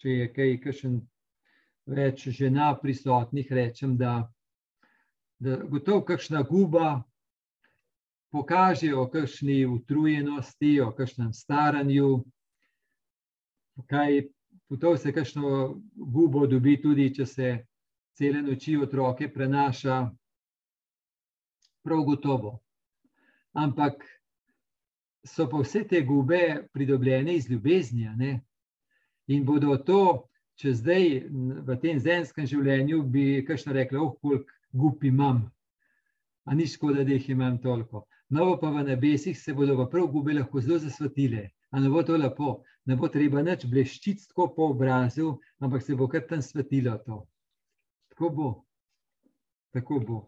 če 0.00 0.14
je 0.14 0.28
kaj, 0.32 0.54
kakšen 0.64 0.94
več 1.86 2.24
žena 2.32 2.70
prisotnih, 2.80 3.52
rečem, 3.52 3.98
da, 4.00 4.24
da 5.38 5.58
gotovo 5.68 6.00
kakšna 6.08 6.42
guba 6.48 7.04
pokaže 8.32 8.94
o 8.96 9.04
kakšni 9.08 9.66
utrujenosti, 9.66 10.80
o 10.80 10.90
kakšnem 10.96 11.32
staranju, 11.32 12.24
kaj 13.88 14.22
potov 14.68 14.96
se 14.98 15.12
kakšno 15.12 15.76
gubo 15.94 16.46
dobi 16.46 16.76
tudi, 16.82 17.10
če 17.14 17.26
se 17.26 17.50
cele 18.16 18.42
noči 18.42 18.76
otroke 18.76 19.28
prenaša, 19.32 19.98
prav 21.84 22.02
gotovo. 22.04 22.58
Ampak 23.52 24.02
so 25.26 25.46
pa 25.50 25.60
vse 25.62 25.84
te 25.88 26.00
gube 26.02 26.68
pridobljene 26.72 27.36
iz 27.36 27.50
ljubezni, 27.50 28.08
ne? 28.16 28.40
in 29.26 29.44
bodo 29.44 29.74
to, 29.82 30.28
če 30.56 30.72
zdaj 30.78 31.06
v 31.66 31.76
tem 31.82 31.98
zemskem 32.00 32.46
življenju 32.46 33.02
bi 33.10 33.42
kakšno 33.46 33.74
rekla, 33.74 34.00
oh, 34.00 34.14
koliko 34.22 34.46
gub 34.72 35.02
imam, 35.04 35.42
a 36.46 36.54
ni 36.54 36.66
škoda, 36.70 37.04
da 37.04 37.16
jih 37.16 37.30
imam 37.34 37.58
toliko. 37.58 38.04
Novo 38.30 38.56
pa 38.60 38.70
v 38.70 38.84
nebesih 38.86 39.36
se 39.38 39.54
bodo 39.54 39.76
pa 39.76 39.88
prav 39.90 40.06
gube 40.12 40.34
lahko 40.34 40.62
zelo 40.62 40.78
zasvetile, 40.82 41.48
a 41.76 41.80
ne 41.80 41.88
bo 41.92 42.02
to 42.02 42.16
lepo, 42.16 42.62
ne 42.88 42.96
bo 42.96 43.08
treba 43.12 43.42
nič 43.44 43.66
bleščiti 43.68 44.30
tako 44.30 44.46
po 44.56 44.70
obrazu, 44.72 45.34
ampak 45.60 45.82
se 45.84 45.94
bo 45.94 46.06
kar 46.08 46.22
tam 46.24 46.40
svetilo 46.40 46.94
to. 47.04 47.18
Tako 48.14 48.30
bo. 48.32 48.48
Tako 49.76 50.00
bo. 50.00 50.20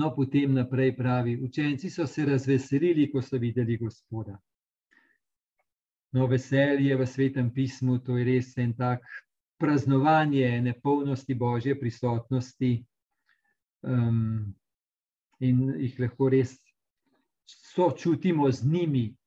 No, 0.00 0.14
potem 0.16 0.54
naprej 0.56 0.94
pravi, 0.96 1.36
učenci 1.44 1.90
so 1.90 2.06
se 2.06 2.24
razveselili, 2.24 3.10
ko 3.12 3.20
so 3.20 3.36
videli 3.36 3.76
gospoda. 3.76 4.38
No, 6.16 6.30
veselje 6.32 6.96
v 6.96 7.06
svetem 7.06 7.52
pismu, 7.52 7.98
to 8.00 8.16
je 8.16 8.24
res 8.24 8.54
en 8.56 8.72
tak 8.72 9.04
praznovanje 9.60 10.48
nepolnosti 10.64 11.34
Božje 11.34 11.76
prisotnosti 11.76 12.72
um, 13.84 14.48
in 15.44 15.60
jih 15.76 16.00
lahko 16.00 16.32
res 16.32 16.56
sočutimo 17.44 18.48
z 18.48 18.64
njimi, 18.64 19.17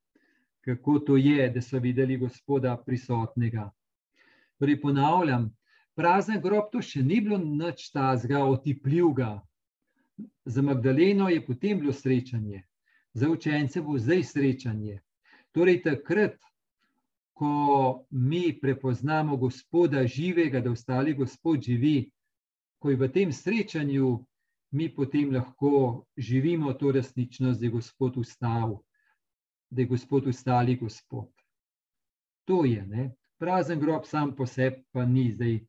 kako 0.61 0.99
to 0.99 1.17
je, 1.17 1.49
da 1.49 1.61
so 1.61 1.79
videli 1.79 2.17
gospoda 2.17 2.77
prisotnega. 2.85 3.71
Torej, 4.59 4.81
ponavljam, 4.81 5.49
prazen 5.95 6.41
grob 6.41 6.69
to 6.71 6.81
še 6.81 7.01
ni 7.03 7.21
bilo 7.21 7.37
nič 7.37 7.89
tazga, 7.91 8.43
otipljivega. 8.45 9.39
Za 10.45 10.61
Magdaleno 10.61 11.29
je 11.29 11.41
potem 11.45 11.79
bilo 11.79 11.93
srečanje, 11.93 12.63
za 13.13 13.29
učence 13.29 13.81
bo 13.81 13.97
zdaj 13.97 14.23
srečanje. 14.23 14.99
Torej, 15.51 15.81
takrat, 15.83 16.37
ko 17.33 18.05
mi 18.11 18.59
prepoznamo 18.61 19.37
gospoda 19.37 20.05
živega, 20.07 20.61
da 20.61 20.71
ostali 20.71 21.15
gospod 21.17 21.65
živi, 21.65 22.11
ko 22.77 22.93
je 22.93 22.99
v 23.01 23.09
tem 23.09 23.33
srečanju, 23.33 24.11
mi 24.71 24.87
potem 24.93 25.33
lahko 25.33 26.05
živimo 26.17 26.73
to 26.73 26.91
resničnost, 26.91 27.59
da 27.59 27.65
je 27.65 27.71
gospod 27.71 28.17
ustavil 28.17 28.77
da 29.71 29.81
je 29.81 29.87
Gospod 29.87 30.27
ustali 30.27 30.75
Gospod. 30.75 31.31
To 32.45 32.65
je, 32.65 32.85
ne? 32.87 33.11
prazen 33.41 33.79
grob 33.79 34.05
sam 34.05 34.35
po 34.35 34.45
sebi, 34.45 34.83
pa 34.91 35.05
ni 35.05 35.31
zdaj 35.31 35.59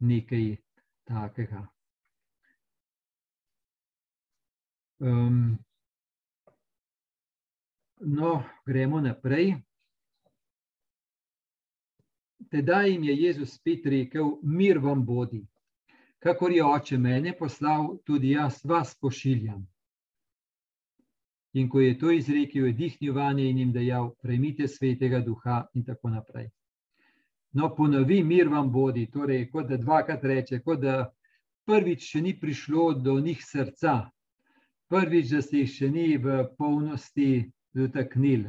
nekaj 0.00 0.56
takega. 1.04 1.66
Um, 4.98 5.58
no, 8.00 8.42
gremo 8.66 9.00
naprej. 9.00 9.54
Tedaj 12.50 12.90
jim 12.90 13.04
je 13.04 13.16
Jezus 13.16 13.54
spet 13.54 13.86
rekel: 13.86 14.38
Mir 14.42 14.78
vam 14.78 15.04
bodi. 15.06 15.44
Kakor 16.18 16.52
je 16.52 16.64
oče 16.64 16.98
mene 16.98 17.36
poslal, 17.38 17.98
tudi 18.04 18.30
jaz 18.30 18.64
vas 18.64 18.96
pošiljam. 19.00 19.66
In 21.54 21.68
ko 21.68 21.80
je 21.80 21.98
to 21.98 22.10
izrekel, 22.12 22.66
je 22.66 22.72
dihnil 22.72 23.14
vanje 23.14 23.48
in 23.50 23.58
jim 23.58 23.72
dejal: 23.72 24.10
Prejmite 24.22 24.68
svetega 24.68 25.20
duha, 25.24 25.62
in 25.74 25.84
tako 25.84 26.10
naprej. 26.12 26.50
No, 27.52 27.70
ponovi, 27.74 28.22
mir 28.24 28.48
vam 28.48 28.72
bodi, 28.72 29.06
torej, 29.10 29.46
kot 29.50 29.68
da 29.68 29.76
dvakrat 29.76 30.24
reče, 30.24 30.60
kot 30.60 30.82
da 30.82 30.96
prvič 31.66 32.04
še 32.10 32.20
ni 32.20 32.34
prišlo 32.40 32.92
do 33.04 33.16
njih 33.20 33.40
srca, 33.44 33.94
prvič, 34.92 35.30
da 35.32 35.42
se 35.42 35.62
jih 35.62 35.70
še 35.72 35.88
ni 35.92 36.16
v 36.20 36.42
polnosti 36.58 37.30
dotaknil, 37.76 38.44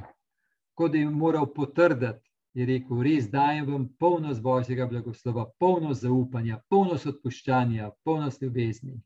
kot 0.76 0.92
da 0.92 1.04
je 1.04 1.10
moral 1.10 1.48
potrditi. 1.56 2.24
Je 2.58 2.66
rekel, 2.66 3.04
res 3.06 3.28
dajem 3.30 3.68
vam 3.70 3.84
polnost 4.02 4.42
Božjega 4.42 4.88
blagoslova, 4.90 5.46
polnost 5.62 6.02
zaupanja, 6.02 6.58
polnost 6.68 7.06
odpuščanja, 7.12 7.92
polnost 8.04 8.42
ljubezni. 8.42 8.98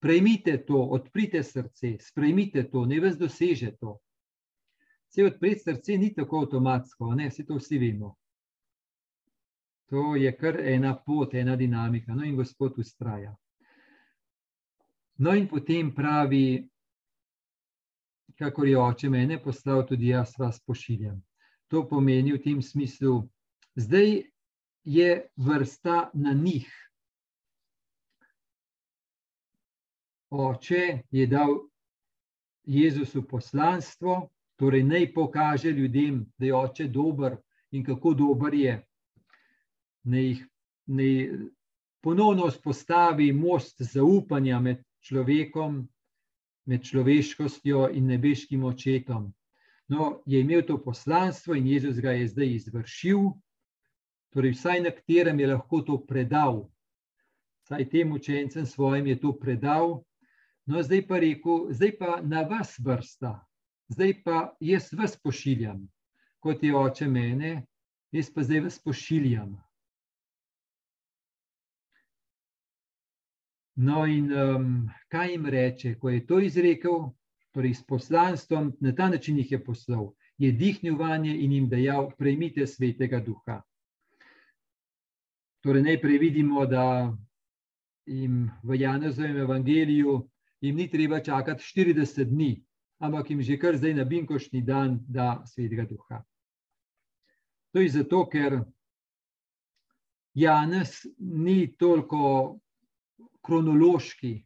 Prejmite 0.00 0.64
to, 0.66 0.78
odprite 0.94 1.42
srce, 1.42 1.96
sprejmite 2.00 2.70
to, 2.70 2.84
ne 2.86 3.00
vas 3.00 3.18
doseže 3.18 3.72
to. 3.80 3.98
Vse 5.08 5.24
odpreti 5.24 5.60
srce 5.60 5.98
ni 5.98 6.12
tako 6.14 6.44
avtomatsko, 6.44 7.14
ne, 7.14 7.28
vse 7.28 7.46
to 7.46 7.58
vsi 7.58 7.78
vemo. 7.78 8.14
To 9.88 10.16
je 10.16 10.30
kar 10.36 10.60
ena 10.60 10.92
pot, 11.06 11.34
ena 11.34 11.56
dinamika, 11.56 12.14
no 12.14 12.24
in 12.24 12.36
Gospod 12.36 12.78
ustraja. 12.78 13.34
No 15.18 15.34
in 15.34 15.48
potem 15.48 15.94
pravi, 15.94 16.68
kakor 18.38 18.68
je 18.68 18.78
oče 18.78 19.08
mene 19.10 19.40
poslal, 19.42 19.86
tudi 19.86 20.12
jaz 20.12 20.36
vas 20.38 20.60
pošiljam. 20.60 21.16
To 21.68 21.88
pomeni 21.88 22.32
v 22.32 22.42
tem 22.42 22.60
smislu, 22.62 23.22
zdaj 23.74 24.22
je 24.84 25.08
vrsta 25.36 26.10
na 26.14 26.32
njih, 26.32 26.68
Oče 30.30 31.02
je 31.10 31.26
dal 31.26 31.54
Jezusu 32.64 33.22
poslanstvo, 33.28 34.28
torej 34.56 34.82
naj 34.82 35.12
pokaže 35.14 35.70
ljudem, 35.70 36.26
da 36.38 36.46
je 36.46 36.54
oče 36.54 36.88
dober 36.88 37.36
in 37.70 37.84
kako 37.84 38.14
dober 38.14 38.54
je. 38.54 38.74
Naj, 40.04 40.34
naj 40.86 41.14
ponovno 42.00 42.46
vzpostavi 42.46 43.32
most 43.32 43.82
zaupanja 43.82 44.60
med 44.60 44.84
človekom, 45.00 45.88
med 46.64 46.84
človeškostjo 46.84 47.88
in 47.92 48.06
nebeškim 48.06 48.64
očetom. 48.64 49.32
No, 49.88 50.22
je 50.26 50.40
imel 50.40 50.62
to 50.62 50.76
poslanstvo 50.84 51.54
in 51.54 51.66
Jezus 51.66 52.00
ga 52.00 52.12
je 52.12 52.28
zdaj 52.28 52.50
izvršil, 52.54 53.30
torej 54.30 54.52
vsaj 54.52 54.82
na 54.84 54.90
katerem 54.90 55.40
je 55.40 55.46
lahko 55.54 55.80
to 55.80 55.96
predal. 56.04 56.66
Saj 57.64 57.88
tem 57.88 58.12
učencem 58.12 58.66
svojim 58.66 59.06
je 59.06 59.20
to 59.20 59.32
predal, 59.32 60.02
no 60.68 60.82
zdaj 60.84 61.06
pa 61.08 61.18
rekel, 61.18 61.68
zdaj 61.72 61.94
pa 61.98 62.18
na 62.22 62.42
vas 62.44 62.74
vrsta, 62.78 63.38
zdaj 63.88 64.12
pa 64.24 64.40
jaz 64.60 64.90
vas 64.92 65.16
pošiljam, 65.16 65.80
kot 66.44 66.62
je 66.62 66.76
oče 66.76 67.08
mene, 67.08 67.64
jaz 68.12 68.28
pa 68.34 68.44
zdaj 68.44 68.66
vas 68.66 68.76
pošiljam. 68.84 69.56
No, 73.78 74.04
in 74.10 74.32
um, 74.34 74.70
kaj 75.08 75.32
jim 75.32 75.46
reče, 75.46 75.94
ko 75.98 76.10
je 76.10 76.26
to 76.26 76.40
izrekel, 76.42 77.12
torej 77.54 77.74
s 77.78 77.84
poslanstvom, 77.86 78.72
na 78.80 78.92
ta 78.94 79.08
način 79.08 79.38
jih 79.38 79.52
je 79.52 79.64
poslal, 79.64 80.10
je 80.38 80.52
dihnil 80.52 80.96
vanje 80.98 81.30
in 81.30 81.52
jim 81.52 81.68
dejal: 81.68 82.10
Prejmite 82.18 82.66
svetega 82.66 83.20
duha. 83.20 83.62
Torej, 85.62 85.82
najprej 85.82 86.18
vidimo, 86.18 86.66
da 86.66 87.14
jim 88.06 88.50
v 88.62 88.80
Janezovem 88.80 89.36
evangeliju 89.36 90.28
jim 90.60 90.76
ni 90.76 90.90
treba 90.90 91.20
čakati 91.20 91.62
40 91.62 92.24
dni, 92.24 92.64
ampak 92.98 93.30
jim 93.30 93.42
že 93.42 93.58
kar 93.58 93.76
zdaj 93.76 93.94
na 93.94 94.04
binkošni 94.04 94.62
dan 94.62 94.98
da 95.08 95.42
svetega 95.46 95.84
duha. 95.84 96.22
To 97.72 97.80
je 97.80 97.88
zato, 97.88 98.24
ker 98.26 98.60
Janez 100.34 101.06
ni 101.18 101.74
toliko 101.76 102.58
kronološki, 103.42 104.44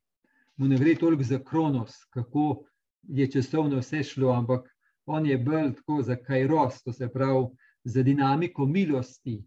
mu 0.56 0.68
ne 0.68 0.78
gre 0.78 0.94
toliko 0.94 1.22
za 1.22 1.38
kronos, 1.44 2.04
kako 2.10 2.64
je 3.02 3.30
časovno 3.30 3.80
vse 3.80 4.02
šlo, 4.02 4.32
ampak 4.32 4.68
on 5.06 5.26
je 5.26 5.38
bolj 5.38 5.74
tako 5.74 6.02
za 6.02 6.16
kajros, 6.16 6.82
to 6.82 6.92
se 6.92 7.08
pravi 7.12 7.46
za 7.84 8.02
dinamiko 8.02 8.66
milosti 8.66 9.42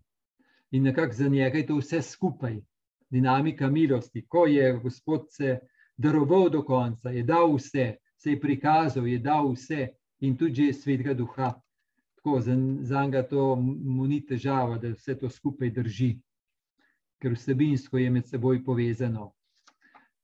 in 0.72 0.84
nekako 0.84 1.14
za 1.14 1.28
njega 1.28 1.58
je 1.58 1.68
to 1.68 1.78
vse 1.78 2.02
skupaj. 2.02 2.60
Dinamika 3.10 3.70
milosti, 3.70 4.26
ko 4.28 4.46
je 4.46 4.74
Gospod 4.84 5.28
se 5.30 5.60
daroval 5.98 6.50
do 6.50 6.64
konca, 6.64 7.10
je 7.10 7.24
dal 7.24 7.54
vse, 7.56 7.96
se 8.18 8.32
je 8.32 8.40
prikazal, 8.40 9.08
je 9.08 9.20
dal 9.20 9.52
vse 9.54 9.88
in 10.20 10.38
tudi 10.38 10.74
svetega 10.74 11.14
duha. 11.14 11.54
Tako 12.16 12.42
za, 12.42 12.56
za 12.82 13.06
njega 13.06 13.24
to 13.28 13.56
mu 13.56 14.08
ni 14.08 14.22
težava, 14.26 14.78
da 14.78 14.94
vse 14.94 15.18
to 15.20 15.30
skupaj 15.30 15.70
drži, 15.70 16.16
ker 17.22 17.36
vsebinsko 17.36 17.98
je 17.98 18.10
med 18.10 18.28
seboj 18.28 18.64
povezano. 18.64 19.32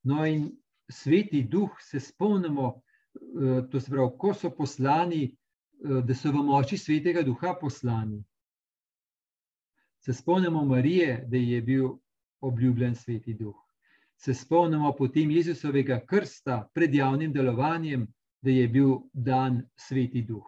No, 0.04 0.26
in 0.26 0.50
sveti 0.90 1.44
duh 1.44 1.78
se 1.80 2.00
spomnimo, 2.00 2.82
Eh, 3.14 3.68
to 3.72 3.80
se 3.80 3.92
pravi, 3.92 4.12
ko 4.18 4.34
so 4.34 4.50
poslani, 4.56 5.24
eh, 5.26 6.02
da 6.04 6.16
so 6.16 6.32
v 6.32 6.44
moči 6.44 6.78
svetega 6.78 7.24
duha 7.24 7.56
poslani. 7.62 8.24
Se 10.00 10.14
spomnimo 10.14 10.64
Marije, 10.66 11.26
da 11.28 11.38
je 11.38 11.62
bil 11.62 11.90
obljubljen 12.42 12.96
sveti 12.96 13.34
duh. 13.34 13.61
Se 14.22 14.34
spomnimo 14.34 14.94
potem 14.94 15.32
Jezusovega 15.34 16.04
krsta 16.06 16.60
pred 16.74 16.94
javnim 16.94 17.32
delovanjem, 17.34 18.06
da 18.42 18.52
je 18.52 18.68
bil 18.68 18.92
dan 19.14 19.64
sveti 19.76 20.22
duh. 20.22 20.46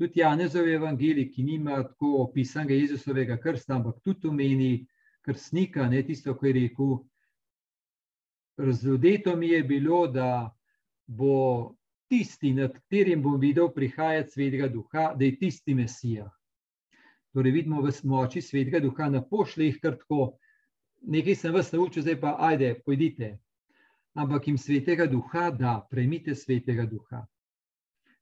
Tudi 0.00 0.20
Janezov 0.20 0.68
evangelij, 0.68 1.26
ki 1.28 1.42
nima 1.44 1.82
tako 1.84 2.22
opisanega 2.22 2.74
Jezusovega 2.74 3.36
krsta, 3.36 3.74
ampak 3.76 4.00
tudi 4.00 4.28
omeni 4.28 4.86
krstnika, 5.20 5.88
ne 5.92 6.00
tisto, 6.06 6.32
kar 6.34 6.48
je 6.48 6.54
rekel. 6.62 6.96
Razlodeto 8.56 9.36
mi 9.36 9.52
je 9.52 9.62
bilo, 9.64 10.06
da 10.06 10.48
bo 11.06 11.76
tisti, 12.08 12.54
nad 12.56 12.72
katerim 12.72 13.22
bom 13.22 13.36
videl 13.40 13.68
prihajati 13.74 14.30
svetega 14.30 14.68
duha, 14.72 15.10
da 15.16 15.24
je 15.24 15.36
tisti 15.38 15.74
Mesija. 15.74 16.30
Torej, 17.36 17.52
vidimo 17.52 17.82
v 17.84 17.92
moči 18.04 18.40
svetega 18.40 18.80
duha, 18.80 19.10
ne 19.12 19.20
pošlje 19.28 19.68
jih 19.68 19.78
kar 19.82 20.00
tako, 20.00 20.38
nekaj 21.00 21.34
sem 21.34 21.54
vas 21.54 21.72
naučil, 21.72 22.02
zdaj 22.02 22.20
pa 22.20 22.36
ajde, 22.38 22.74
pojdite. 22.84 23.38
Ampak 24.14 24.48
jim 24.48 24.58
svetega 24.58 25.06
duha 25.06 25.50
da, 25.50 25.86
prejmite 25.90 26.34
svetega 26.34 26.86
duha. 26.86 27.26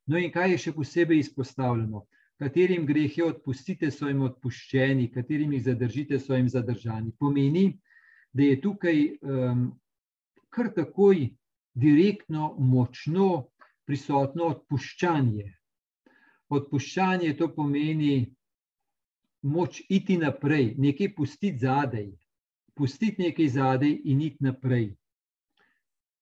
No, 0.07 0.19
in 0.19 0.31
kaj 0.33 0.53
je 0.53 0.59
še 0.59 0.73
posebej 0.77 1.21
izpostavljeno? 1.25 2.05
Katerim 2.39 2.87
grehe 2.87 3.25
odpustite, 3.25 3.91
so 3.91 4.09
jim 4.09 4.23
odpuščeni, 4.29 5.09
katerim 5.13 5.53
jih 5.57 5.65
zadržite, 5.65 6.21
so 6.21 6.37
jim 6.37 6.49
zadržani. 6.49 7.13
Pomeni, 7.19 7.73
da 8.33 8.47
je 8.47 8.61
tukaj 8.61 9.01
um, 9.21 9.65
kar 10.55 10.71
takoj 10.75 11.27
direktno, 11.75 12.55
močno 12.59 13.49
prisotno 13.89 14.53
odpuščanje. 14.55 15.49
Odpuščanje 16.53 17.35
to 17.37 17.51
pomeni 17.57 18.29
moč 19.43 19.83
iti 19.89 20.17
naprej, 20.21 20.75
nekaj 20.79 21.13
pustiti 21.17 21.65
zadaj, 21.65 22.09
pustiti 22.79 23.23
nekaj 23.23 23.49
zadaj 23.49 23.93
in 24.05 24.21
iti 24.21 24.45
naprej. 24.45 24.93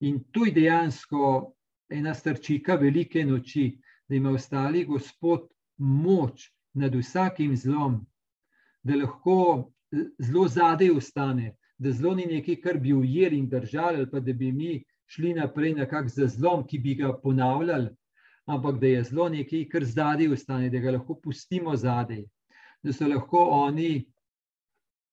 In 0.00 0.24
to 0.32 0.44
je 0.44 0.52
dejansko 0.52 1.52
ena 1.88 2.14
strčika 2.14 2.74
velike 2.74 3.24
noči, 3.24 3.78
da 4.08 4.14
ima 4.14 4.30
ostali 4.30 4.84
Gospod 4.84 5.48
moč 5.76 6.50
nad 6.74 6.94
vsakim 6.94 7.56
zlom, 7.56 8.00
da 8.82 8.96
lahko 8.96 9.70
zelo 10.18 10.48
zadaj 10.48 10.90
ostane, 10.90 11.56
da 11.78 11.92
zelo 11.92 12.14
ni 12.14 12.26
nekaj, 12.26 12.60
kar 12.60 12.78
bi 12.78 12.92
ujeli 12.92 13.38
in 13.38 13.48
držali, 13.48 13.96
ali 13.96 14.10
pa 14.10 14.20
da 14.20 14.32
bi 14.32 14.52
mi 14.52 14.84
šli 15.06 15.34
naprej 15.34 15.74
na 15.74 15.86
kak 15.86 16.08
za 16.08 16.26
zlom, 16.26 16.66
ki 16.66 16.78
bi 16.78 16.94
ga 16.94 17.12
ponavljali, 17.22 17.88
ampak 18.46 18.80
da 18.80 18.86
je 18.86 19.02
zelo 19.04 19.28
nekaj, 19.28 19.68
kar 19.68 19.84
zadaj 19.84 20.32
ostane, 20.32 20.70
da 20.70 20.78
ga 20.78 20.96
lahko 20.98 21.18
pustimo 21.22 21.76
zadaj, 21.76 22.24
da 22.82 22.92
so 22.92 23.08
lahko 23.08 23.48
oni 23.66 24.04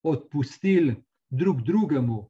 odpustili 0.03 0.95
drug 1.34 1.63
drugemu, 1.65 2.22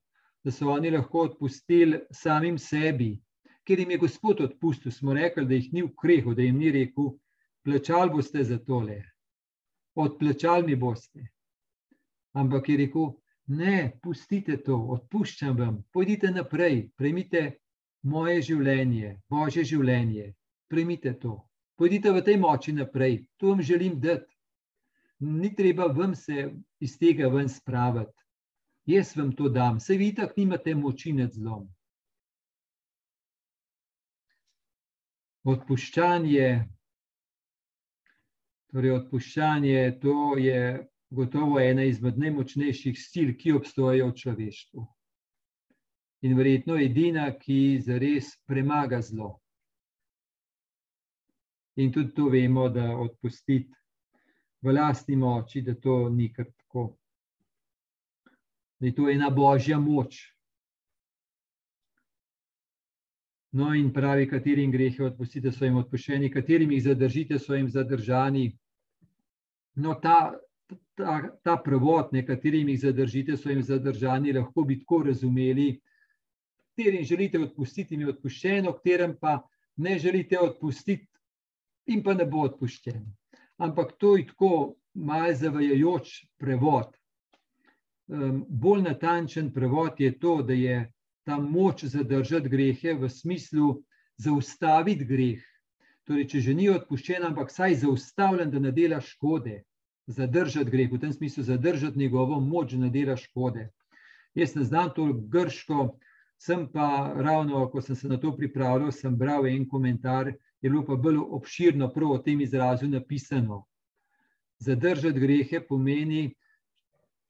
da 0.43 0.51
so 0.51 0.71
oni 0.71 0.91
lahko 0.91 1.27
odpustili 1.27 2.01
samim 2.11 2.57
sebi, 2.59 3.17
ker 3.67 3.79
jim 3.79 3.91
je 3.91 4.01
Gospod 4.01 4.41
odpustil, 4.41 4.91
smo 4.91 5.13
rekli, 5.13 5.45
da 5.45 5.55
jih 5.55 5.69
ni 5.73 5.83
v 5.83 5.91
krehu, 5.99 6.33
da 6.35 6.43
jim 6.43 6.57
ni 6.59 6.71
rekel, 6.71 7.13
plačal 7.63 8.11
boste 8.11 8.43
za 8.43 8.57
tole, 8.59 9.01
odplačal 9.95 10.65
mi 10.67 10.75
boste. 10.75 11.29
Ampak 12.33 12.69
je 12.69 12.77
rekel, 12.77 13.11
Ne, 13.47 13.99
pustite 14.01 14.55
to, 14.63 14.77
odpuščam 14.95 15.57
vam, 15.57 15.81
pojdite 15.91 16.29
naprej, 16.31 16.85
prejmite 16.95 17.41
moje 18.07 18.37
življenje, 18.47 19.17
božje 19.27 19.65
življenje, 19.67 20.29
prejmite 20.71 21.11
to. 21.19 21.41
Pojdite 21.75 22.13
v 22.15 22.21
tej 22.23 22.37
moči 22.39 22.71
naprej, 22.71 23.25
to 23.37 23.51
vam 23.51 23.61
želim 23.61 23.99
dati. 23.99 24.31
Ni 25.19 25.51
treba 25.55 25.89
vam 25.91 26.15
se 26.15 26.53
iz 26.79 26.95
tega 26.99 27.27
ven 27.27 27.49
spraviti. 27.49 28.22
Jaz 28.85 29.15
vam 29.17 29.31
to 29.35 29.49
dam, 29.49 29.79
se 29.79 29.97
vi 29.97 30.15
tako 30.15 30.33
nimate 30.37 30.75
moči 30.75 31.13
nad 31.13 31.31
zlom. 31.31 31.67
Odpuščanje, 35.43 36.47
torej 38.71 38.91
odpuščanje, 38.91 39.99
to 40.01 40.35
je 40.39 40.59
gotovo 41.15 41.59
ena 41.59 41.83
izmed 41.87 42.19
najmočnejših 42.19 42.99
sil, 42.99 43.31
ki 43.39 43.55
obstojajo 43.59 44.09
v 44.09 44.17
človeštvu. 44.23 44.83
In 46.27 46.35
verjetno 46.39 46.75
edina, 46.79 47.29
ki 47.39 47.79
zares 47.83 48.33
premaga 48.47 48.99
zlo. 49.01 49.37
In 51.79 51.91
tudi 51.91 52.11
to 52.15 52.27
vemo, 52.31 52.67
da 52.69 52.91
odpustiti 52.97 53.71
v 54.63 54.75
lastni 54.75 55.15
moči, 55.19 55.61
da 55.61 55.75
to 55.75 56.09
ni 56.09 56.31
kar 56.33 56.51
tako. 56.51 56.91
Da 58.83 58.89
je 58.89 58.95
to 58.95 59.07
ena 59.07 59.29
božja 59.31 59.79
moč. 59.79 60.19
No, 63.55 63.69
in 63.77 63.93
pravi, 63.93 64.27
katerim 64.27 64.73
grehe 64.73 65.05
odpustite, 65.05 65.53
so 65.53 65.63
jim 65.63 65.77
odpuščeni, 65.79 66.31
katerim 66.33 66.73
jih 66.73 66.81
zadržite, 66.89 67.39
so 67.39 67.55
jim 67.55 67.69
zadržani. 67.71 68.49
No, 69.79 69.93
ta 70.01 70.33
ta, 70.95 71.29
ta 71.43 71.57
prevod, 71.57 72.11
nekaterim 72.13 72.69
jih 72.69 72.79
zadržite, 72.81 73.37
so 73.37 73.49
jim 73.49 73.61
zadržani, 73.63 74.33
lahko 74.33 74.63
bi 74.67 74.79
tako 74.79 75.03
razumeli, 75.09 75.79
katerim 76.73 77.03
želite 77.03 77.39
odpustiti, 77.39 77.97
mi 77.97 78.03
je 78.03 78.13
odpuščeno, 78.15 78.73
katerim 78.77 79.15
pa 79.21 79.39
ne 79.75 79.97
želite 79.99 80.39
odpustiti, 80.39 81.07
in 81.87 82.03
pa 82.03 82.13
ne 82.13 82.25
bo 82.25 82.45
odpuščen. 82.47 83.03
Ampak 83.57 83.97
to 83.97 84.15
je 84.17 84.27
tako 84.27 84.75
malce 84.93 85.45
zavajajoč 85.45 86.13
prevod. 86.37 86.93
Bolj 88.07 88.81
natančen 88.81 89.53
prevod 89.53 89.99
je 89.99 90.11
to, 90.19 90.41
da 90.43 90.53
je 90.53 90.91
ta 91.23 91.39
moč 91.39 91.83
zadržati 91.83 92.49
grehe 92.49 92.93
v 92.99 93.09
smislu 93.09 93.83
zaustaviti 94.17 95.05
greh. 95.05 95.43
Torej, 96.03 96.27
če 96.27 96.39
že 96.39 96.53
ni 96.53 96.67
odpuščen, 96.69 97.23
ampak 97.23 97.51
saj 97.51 97.79
zaustavljen, 97.85 98.51
da 98.51 98.59
ne 98.59 98.71
dela 98.75 98.99
škode 99.01 99.63
zadržati 100.07 100.71
greh, 100.71 100.91
v 100.91 100.99
tem 100.99 101.13
smislu 101.13 101.43
zadržati 101.43 101.99
njegovo 101.99 102.39
moč, 102.39 102.71
da 102.71 102.77
ne 102.77 102.89
dela 102.89 103.15
škode. 103.17 103.69
Jaz 104.35 104.55
ne 104.55 104.63
znam 104.63 104.91
to 104.95 105.13
grško, 105.13 105.97
sem 106.37 106.67
pa 106.71 107.13
ravno, 107.15 107.69
ko 107.71 107.81
sem 107.81 107.95
se 107.95 108.07
na 108.07 108.17
to 108.17 108.35
pripravljal, 108.37 108.91
sem 108.91 109.15
bral 109.17 109.47
en 109.47 109.67
komentar, 109.69 110.33
je 110.61 110.69
bilo 110.69 110.85
pa 110.85 110.95
bolj 110.95 111.17
obširno 111.17 111.89
prav 111.93 112.11
o 112.11 112.17
tem 112.17 112.41
izrazu 112.41 112.87
napisano. 112.87 113.63
Zadržati 114.59 115.19
grehe 115.19 115.61
pomeni, 115.67 116.33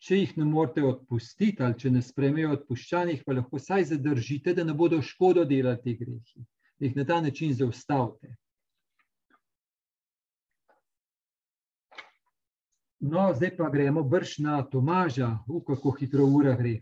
če 0.04 0.18
jih 0.20 0.38
ne 0.38 0.46
morete 0.46 0.84
odpustiti 0.84 1.64
ali 1.64 1.80
če 1.80 1.92
ne 1.96 2.02
spremejo 2.04 2.58
odpuščanih, 2.58 3.24
pa 3.24 3.38
lahko 3.38 3.60
vsaj 3.60 3.86
zadržite, 3.94 4.54
da 4.54 4.66
ne 4.68 4.76
bodo 4.76 5.00
škodo 5.02 5.46
delati 5.48 5.94
te 5.94 6.06
grehi. 6.06 6.48
Da 6.80 6.90
jih 6.90 6.98
na 7.00 7.06
ta 7.08 7.22
način 7.24 7.54
zaustavite. 7.56 8.36
No, 13.04 13.30
zdaj 13.36 13.56
pa 13.58 13.70
gremo 13.70 14.04
brž 14.04 14.38
na 14.44 14.62
Tomaža, 14.64 15.38
v 15.48 15.60
kako 15.68 15.92
hitro 16.00 16.28
ura 16.28 16.56
gre. 16.60 16.78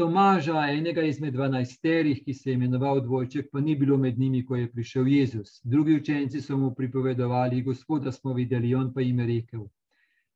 Tomaža, 0.00 0.62
enega 0.72 1.02
izmed 1.04 1.34
dvanajsterih, 1.34 2.22
ki 2.24 2.34
se 2.34 2.50
je 2.50 2.54
imenoval 2.54 3.00
dvojček, 3.04 3.48
pa 3.52 3.60
ni 3.60 3.74
bilo 3.76 3.96
med 3.98 4.18
njimi, 4.18 4.44
ko 4.46 4.56
je 4.56 4.70
prišel 4.72 5.08
Jezus. 5.08 5.58
Drugi 5.64 5.96
učenci 6.00 6.40
so 6.40 6.56
mu 6.56 6.70
pripovedovali, 6.74 7.62
gospoda 7.62 8.12
smo 8.12 8.32
videli, 8.32 8.74
on 8.74 8.92
pa 8.94 9.04
jim 9.04 9.18
je 9.20 9.26
rekel, 9.26 9.66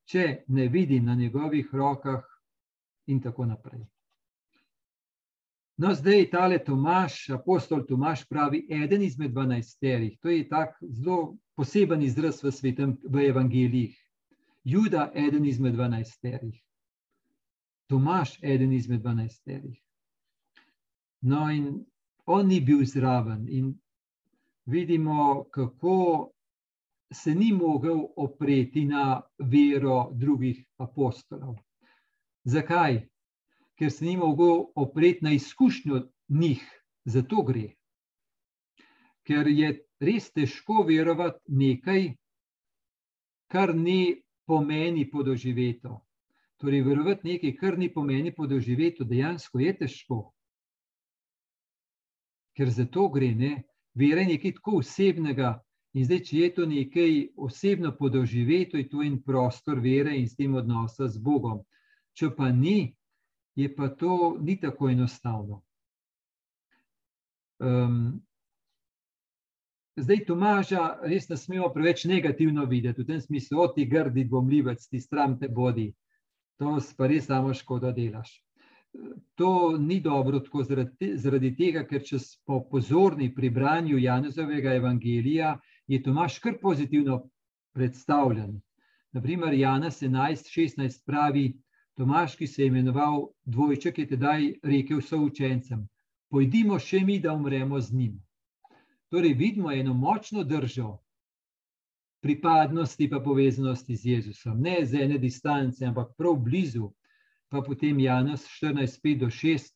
če 0.05 0.45
ne 0.49 0.69
vidim 0.69 1.05
na 1.05 1.15
njegovih 1.15 1.69
rokah 1.73 2.25
in 3.07 3.21
tako 3.21 3.47
naprej. 3.47 3.85
No, 5.77 5.95
zdaj 5.95 6.31
tale 6.31 6.59
Tomaš, 6.65 7.31
apostol 7.31 7.87
Tomaš 7.87 8.27
pravi, 8.29 8.67
eden 8.71 9.03
izmed 9.03 9.33
dvanajsterih, 9.33 10.19
to 10.21 10.29
je 10.29 10.49
tak 10.49 10.77
zelo 10.83 11.37
poseben 11.57 12.03
izraz 12.03 12.43
v 12.45 12.53
svetem, 12.53 12.99
v 13.05 13.29
evangelijih. 13.29 13.97
Juda, 14.65 15.11
eden 15.15 15.45
izmed 15.45 15.75
dvanajsterih. 15.75 16.61
Tomaš, 17.91 18.37
eden 18.43 18.73
izmed 18.73 19.01
dvanajsterih. 19.03 19.81
No, 21.23 21.49
in 21.51 21.85
on 22.27 22.47
ni 22.47 22.61
bil 22.61 22.85
zraven, 22.87 23.49
vidimo, 24.67 25.45
kako 25.51 26.31
se 27.13 27.35
ni 27.35 27.53
mogel 27.53 28.01
opreti 28.17 28.85
na 28.85 29.23
vero 29.39 30.11
drugih 30.13 30.65
apostolov. 30.79 31.57
Zakaj? 32.45 33.09
Ker 33.79 33.91
se 33.91 34.05
ni 34.05 34.17
mogel 34.17 34.65
opreti 34.75 35.25
na 35.25 35.33
izkušnjo 35.33 36.03
njih, 36.29 36.63
zato 37.05 37.43
gre. 37.43 37.73
Ker 39.27 39.49
je 39.49 39.73
res 40.01 40.33
težko 40.33 40.83
verovati 40.89 41.41
nekaj, 41.49 42.15
kar 43.53 43.75
ni 43.75 44.23
pomeni 44.47 45.05
podoživeto. 45.11 46.01
Torej, 46.57 46.83
verovati 46.83 47.29
nekaj, 47.29 47.57
kar 47.59 47.79
ni 47.79 47.89
pomeni 47.93 48.35
podoživeto, 48.35 49.05
dejansko 49.05 49.61
je 49.61 49.75
težko. 49.79 50.21
Ker 52.57 52.71
za 52.71 52.87
to 52.87 53.09
gre, 53.09 53.35
ne? 53.35 53.63
vera 53.95 54.21
je 54.21 54.35
nekaj 54.35 54.55
tako 54.59 54.79
osebnega. 54.81 55.61
In 55.93 56.07
zdaj, 56.09 56.23
če 56.29 56.39
je 56.39 56.49
to 56.57 56.67
nekaj 56.67 57.13
osebno 57.37 57.93
podoživeto, 57.99 58.79
je 58.81 58.89
to 58.89 59.03
en 59.05 59.19
prostor 59.23 59.81
vere 59.81 60.17
in 60.17 60.29
s 60.29 60.37
tem 60.37 60.55
odnosa 60.57 61.09
z 61.09 61.21
Bogom. 61.21 61.61
Če 62.17 62.31
pa 62.37 62.49
ni, 62.53 62.95
je 63.57 63.69
pa 63.77 63.89
to 63.89 64.37
ni 64.41 64.57
tako 64.61 64.89
enostavno. 64.89 65.61
Um, 67.63 68.23
zdaj, 70.01 70.25
Tomaža, 70.27 70.87
res 71.05 71.29
ne 71.29 71.37
smemo 71.37 71.69
preveč 71.75 72.07
negativno 72.09 72.65
videti, 72.67 73.05
v 73.05 73.13
tem 73.13 73.21
smislu, 73.21 73.61
o 73.61 73.69
ti 73.69 73.85
grdi, 73.87 74.25
dvomljivec, 74.25 74.89
ti 74.89 75.01
stram 75.01 75.37
te 75.39 75.53
bodi 75.53 75.93
to 76.63 76.79
pa 76.97 77.07
res 77.07 77.27
samo 77.27 77.55
škodo 77.55 77.93
delaš. 77.93 78.31
To 79.41 79.77
ni 79.79 80.01
dobro 80.01 80.41
tako 80.41 80.65
zaradi, 80.65 81.15
zaradi 81.17 81.55
tega, 81.57 81.85
ker 81.89 82.03
če 82.05 82.19
smo 82.21 82.61
pozorni 82.71 83.31
pri 83.35 83.51
branju 83.51 83.99
Janezovega 83.99 84.75
evangelija, 84.77 85.57
je 85.87 86.03
Tomaš 86.03 86.39
kar 86.39 86.59
pozitivno 86.63 87.29
predstavljen. 87.75 88.61
Naprimer, 89.13 89.55
Janez 89.55 90.03
11:16 90.03 91.05
pravi, 91.07 91.53
Tomaš, 91.95 92.37
ki 92.37 92.47
se 92.47 92.63
je 92.63 92.67
imenoval 92.67 93.27
dvojček, 93.45 93.99
je 93.99 94.07
tedaj 94.07 94.53
rekel 94.63 95.01
součencem: 95.01 95.89
Pojdimo 96.31 96.79
še 96.79 97.01
mi, 97.05 97.19
da 97.21 97.33
umremo 97.33 97.81
z 97.81 97.93
njim. 97.93 98.21
Torej, 99.11 99.35
vidimo 99.35 99.73
eno 99.73 99.95
močno 99.95 100.45
držo 100.45 100.99
pripadnosti, 102.23 103.11
pa 103.11 103.21
povezanosti 103.21 103.97
z 103.97 104.07
Jezusom, 104.07 104.61
ne 104.61 104.79
z 104.87 105.03
ene 105.03 105.19
distance, 105.19 105.85
ampak 105.85 106.15
prav 106.17 106.39
blizu. 106.41 106.93
Pa 107.49 107.61
potem 107.61 108.01
Janes 108.01 108.47
14, 108.49 109.01
5 109.05 109.19
do 109.19 109.31
6, 109.31 109.75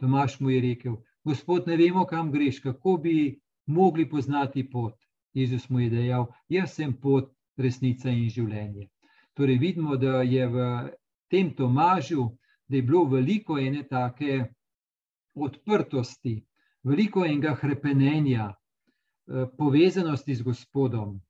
Tomaš 0.00 0.40
mu 0.40 0.50
je 0.50 0.60
rekel: 0.60 0.96
Gospod, 1.24 1.66
ne 1.66 1.76
vemo, 1.76 2.06
kam 2.06 2.32
greš, 2.32 2.58
kako 2.60 2.96
bi 2.96 3.38
mogli 3.66 4.08
poznati 4.08 4.70
pot. 4.70 5.01
Jezus 5.34 5.68
mu 5.70 5.80
je 5.80 5.90
dejal: 5.90 6.26
Jaz 6.48 6.74
sem 6.74 6.92
pot, 6.92 7.32
resnica 7.56 8.10
in 8.10 8.28
življenje. 8.30 8.88
Torej, 9.34 9.58
vidimo, 9.58 9.96
da 9.96 10.22
je 10.22 10.46
v 10.48 10.64
tem 11.32 11.54
Tomažu, 11.56 12.28
da 12.68 12.76
je 12.76 12.82
bilo 12.82 13.04
veliko 13.08 13.58
ene 13.58 13.84
take 13.88 14.42
odprtosti, 15.34 16.36
veliko 16.84 17.24
enega 17.24 17.54
krepenja, 17.56 18.50
eh, 18.52 19.46
povezanosti 19.58 20.34
z 20.34 20.42
Gospodom. 20.42 21.20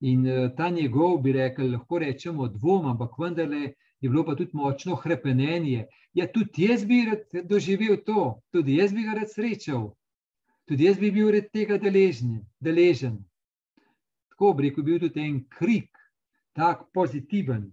In 0.00 0.26
uh, 0.28 0.50
ta 0.56 0.68
njegov, 0.68 1.22
bi 1.24 1.32
rekel, 1.32 1.70
lahko 1.72 1.98
rečemo 1.98 2.48
dvom, 2.52 2.90
ampak 2.90 3.14
vendarle 3.18 3.62
je 4.00 4.08
bilo 4.10 4.24
pa 4.24 4.34
tudi 4.36 4.52
močno 4.52 4.96
krepenje. 4.96 5.86
Ja, 6.12 6.26
tudi 6.32 6.66
jaz 6.68 6.84
bi 6.84 6.98
rad 7.06 7.46
doživel 7.48 7.96
to, 8.04 8.42
tudi 8.52 8.76
jaz 8.76 8.92
bi 8.92 9.06
ga 9.06 9.14
rad 9.16 9.32
srečal, 9.32 9.94
tudi 10.68 10.84
jaz 10.84 10.98
bi 10.98 11.10
bil 11.10 11.30
red 11.30 11.50
tega 11.52 11.78
deležen. 11.78 12.40
deležen. 12.60 13.18
Tako 14.30 14.52
bi 14.52 14.68
rekel, 14.68 14.84
bil 14.84 15.00
tudi 15.00 15.20
en 15.20 15.40
krik, 15.48 15.90
tak 16.54 16.86
pozitiven. 16.92 17.70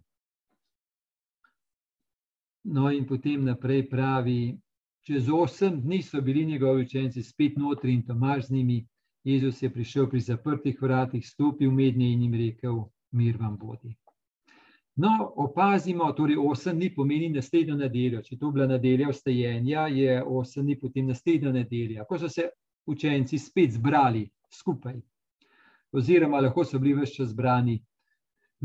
No, 2.63 2.91
in 2.91 3.05
potem 3.05 3.43
naprej 3.43 3.89
pravi, 3.89 4.55
čez 5.03 5.27
osem 5.29 5.81
dni 5.81 6.01
so 6.01 6.21
bili 6.21 6.45
njegovi 6.45 6.85
učenci 6.85 7.23
spet 7.23 7.57
notri 7.57 7.93
in 7.93 8.05
Tomaž 8.05 8.45
z 8.47 8.51
njimi. 8.51 8.85
Jezus 9.23 9.61
je 9.61 9.69
prišel 9.73 10.09
pri 10.09 10.19
zaprtih 10.19 10.81
vratih, 10.81 11.27
stopil 11.27 11.71
mednje 11.71 12.11
in 12.11 12.21
jim 12.21 12.33
rekel: 12.33 12.83
Mir 13.11 13.37
vam 13.37 13.57
bodi. 13.57 13.95
No, 14.95 15.33
opazimo, 15.35 16.11
torej 16.11 16.37
osem 16.37 16.75
dni 16.77 16.93
pomeni 16.95 17.29
naslednjo 17.29 17.75
nedeljo. 17.75 18.21
Če 18.21 18.37
to 18.37 18.51
bila 18.51 18.67
nedelja 18.67 19.09
vstajenja, 19.09 19.87
je 19.87 20.23
osem 20.23 20.67
dni 20.67 20.79
potem 20.79 21.07
naslednja 21.07 21.51
nedelja, 21.51 22.05
ko 22.05 22.19
so 22.19 22.29
se 22.29 22.49
učenci 22.85 23.37
spet 23.39 23.71
zbrali 23.71 24.29
skupaj. 24.51 25.01
Oziroma, 25.93 26.41
lahko 26.41 26.65
so 26.65 26.79
bili 26.79 26.97
več 26.97 27.17
čas 27.17 27.29
zbrani. 27.31 27.77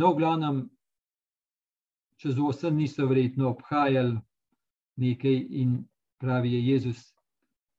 No, 0.00 0.12
v 0.12 0.20
glavnem, 0.20 0.62
čez 2.18 2.38
osem 2.40 2.78
dni 2.78 2.88
so 2.88 3.06
verjetno 3.06 3.50
obhajali 3.52 4.16
nekaj 4.98 5.36
in 5.62 5.84
pravi 6.18 6.52
je 6.52 6.62
Jezus 6.66 7.02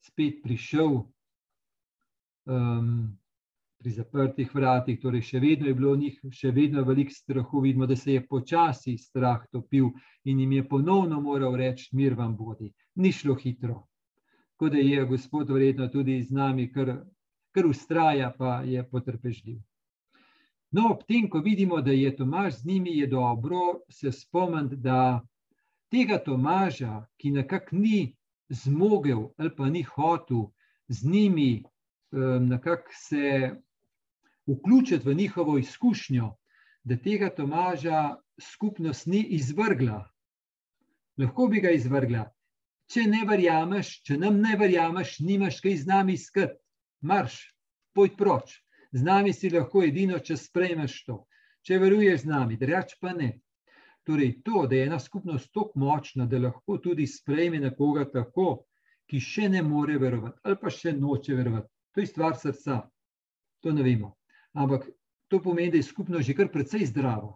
spet 0.06 0.43
prišel 0.43 1.02
um, 2.45 3.17
pri 3.80 3.91
zaprtih 3.95 4.56
vratih, 4.56 4.99
torej 4.99 5.23
še 5.23 5.39
vedno 5.39 5.67
je 5.67 5.75
bilo 5.75 5.93
v 5.95 6.02
njih, 6.04 6.15
še 6.36 6.52
vedno 6.52 6.84
veliko 6.88 7.15
strahu. 7.15 7.62
Vidimo, 7.63 7.88
da 7.88 7.95
se 7.95 8.13
je 8.17 8.25
počasi 8.28 8.97
strah 8.99 9.45
topil 9.52 9.91
in 10.28 10.39
jim 10.39 10.52
je 10.58 10.67
ponovno 10.67 11.21
moral 11.21 11.56
reči: 11.56 11.89
Mir 11.95 12.15
vam 12.19 12.36
bodi. 12.36 12.73
Ni 12.95 13.12
šlo 13.12 13.36
hitro. 13.39 13.86
Tako 14.60 14.69
da 14.69 14.78
je 14.78 15.06
Gospod 15.06 15.50
verjetno 15.50 15.88
tudi 15.88 16.17
z 16.24 16.36
nami, 16.36 16.65
ker, 16.67 16.89
ker 17.56 17.65
ustraja, 17.65 18.34
pa 18.38 18.58
je 18.67 18.82
potrpežljiv. 18.84 19.62
No, 20.76 20.89
ob 20.91 21.06
tem, 21.08 21.30
ko 21.32 21.39
vidimo, 21.39 21.78
da 21.82 21.93
je 21.95 22.10
Tomaž 22.15 22.58
z 22.58 22.65
njimi, 22.67 22.98
je 22.98 23.08
dobro 23.08 23.80
se 23.89 24.12
spomniti, 24.12 24.76
da 24.76 25.22
tega 25.88 26.17
Tomaža, 26.19 27.06
ki 27.17 27.32
nekako 27.32 27.76
ni 27.76 28.17
zmogel 28.50 29.30
ali 29.38 29.56
pa 29.56 29.69
ni 29.69 29.84
hotel 29.84 30.50
z 30.88 31.08
njimi 31.08 31.63
nekako 32.41 32.91
se 32.93 33.56
vključiti 34.48 35.10
v 35.10 35.13
njihovo 35.13 35.58
izkušnjo, 35.58 36.34
da 36.84 36.98
tega 36.98 37.30
Tomaža 37.30 38.17
skupnost 38.41 39.08
ni 39.08 39.24
izvrgla. 39.39 40.04
Lahko 41.17 41.48
bi 41.48 41.62
ga 41.62 41.72
izvrgla. 41.72 42.28
Če 42.89 43.06
ne 43.06 43.21
verjameš, 43.30 43.91
če 44.08 44.17
nam 44.17 44.39
ne 44.41 44.56
verjameš, 44.58 45.19
nimaš 45.21 45.60
kaj 45.62 45.75
z 45.84 45.89
nami 45.89 46.15
iskati, 46.17 46.58
marš, 47.06 47.38
pojdi 47.93 48.17
proč. 48.17 48.56
Z 48.91 49.06
nami 49.06 49.34
si 49.34 49.52
lahko 49.54 49.84
edino, 49.86 50.17
če 50.17 50.38
sprejmeš 50.38 50.95
to. 51.06 51.19
Če 51.62 51.78
veruješ 51.78 52.23
z 52.23 52.32
nami, 52.32 52.58
drugač 52.58 52.95
pa 53.02 53.13
ne. 53.13 53.36
Torej, 54.08 54.39
to, 54.41 54.63
da 54.65 54.80
je 54.80 54.88
ena 54.88 54.97
skupnost 54.99 55.52
tako 55.54 55.84
močna, 55.84 56.25
da 56.25 56.39
lahko 56.41 56.80
tudi 56.82 57.06
sprejme 57.06 57.60
nekoga 57.62 58.08
tako, 58.10 58.63
ki 59.10 59.21
še 59.21 59.49
ne 59.54 59.62
more 59.65 59.99
verovati, 60.02 60.39
ali 60.45 60.58
pa 60.58 60.73
še 60.73 60.95
noče 60.97 61.38
verovati, 61.38 61.69
To 61.93 62.02
je 62.02 62.08
stvar 62.08 62.38
srca, 62.38 62.89
to 63.60 63.71
ne 63.71 63.84
vemo. 63.84 64.15
Ampak 64.54 64.89
to 65.28 65.41
pomeni, 65.41 65.71
da 65.71 65.78
je 65.78 65.84
skupnost 65.84 66.28
že 66.28 66.36
kar 66.38 66.52
precej 66.52 66.86
zdrava. 66.86 67.34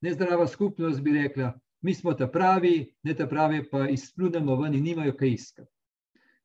Nezdrava 0.00 0.46
skupnost 0.46 1.02
bi 1.02 1.12
rekla, 1.12 1.52
mi 1.86 1.94
smo 1.94 2.14
ta 2.18 2.26
pravi, 2.26 2.94
ne 3.02 3.14
ta 3.14 3.28
pravi, 3.30 3.60
pa 3.70 3.84
izplunemo 3.88 4.56
ven 4.58 4.74
in 4.74 4.82
nimajo 4.82 5.12
kaj 5.16 5.28
iskati. 5.30 5.70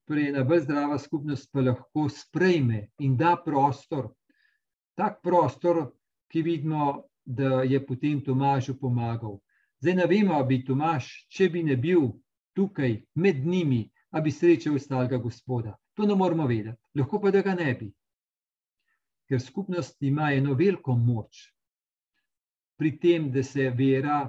Torej, 0.05 0.27
ena 0.29 0.43
bolj 0.45 0.59
zdrava 0.67 0.97
skupnost 1.01 1.49
pa 1.53 1.63
lahko 1.65 2.03
sprejme 2.13 2.81
in 3.01 3.15
da 3.17 3.31
prostor, 3.45 4.11
tak 4.93 5.21
prostor, 5.23 5.87
ki 6.29 6.43
vidimo, 6.45 7.07
da 7.25 7.63
je 7.65 7.79
potem 7.85 8.19
Tomažu 8.21 8.75
pomagal. 8.77 9.39
Zdaj 9.81 9.95
ne 9.95 10.05
vemo, 10.11 10.35
ali 10.37 10.47
bi 10.47 10.59
Tomaž, 10.65 11.07
če 11.29 11.47
bi 11.49 11.63
ne 11.63 11.77
bil 11.77 12.11
tukaj 12.53 12.99
med 13.15 13.41
njimi, 13.45 13.87
ali 14.11 14.23
bi 14.27 14.33
srečal 14.35 14.75
ostalega 14.77 15.17
gospoda. 15.17 15.73
To 15.97 16.05
ne 16.05 16.15
moramo 16.15 16.45
vedeti, 16.47 16.77
lahko 17.01 17.21
pa 17.21 17.31
da 17.31 17.41
ga 17.41 17.55
ne 17.57 17.73
bi. 17.79 17.87
Ker 19.25 19.41
skupnost 19.41 19.97
ima 20.05 20.29
eno 20.37 20.53
veliko 20.53 20.93
moč 20.93 21.47
pri 22.77 22.93
tem, 22.99 23.31
da 23.31 23.43
se 23.43 23.69
vera 23.69 24.19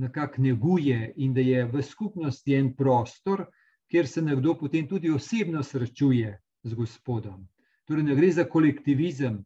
nekako 0.00 0.42
neguje 0.42 1.12
in 1.16 1.34
da 1.34 1.40
je 1.40 1.64
v 1.66 1.82
skupnosti 1.82 2.54
en 2.54 2.72
prostor, 2.76 3.44
kjer 3.90 4.08
se 4.08 4.22
nekdo 4.22 4.54
potem 4.54 4.88
tudi 4.88 5.10
osebno 5.10 5.62
srečuje 5.62 6.38
z 6.62 6.74
gospodom. 6.74 7.46
Torej, 7.84 8.04
ne 8.06 8.14
gre 8.14 8.30
za 8.32 8.44
kolektivizem, 8.44 9.40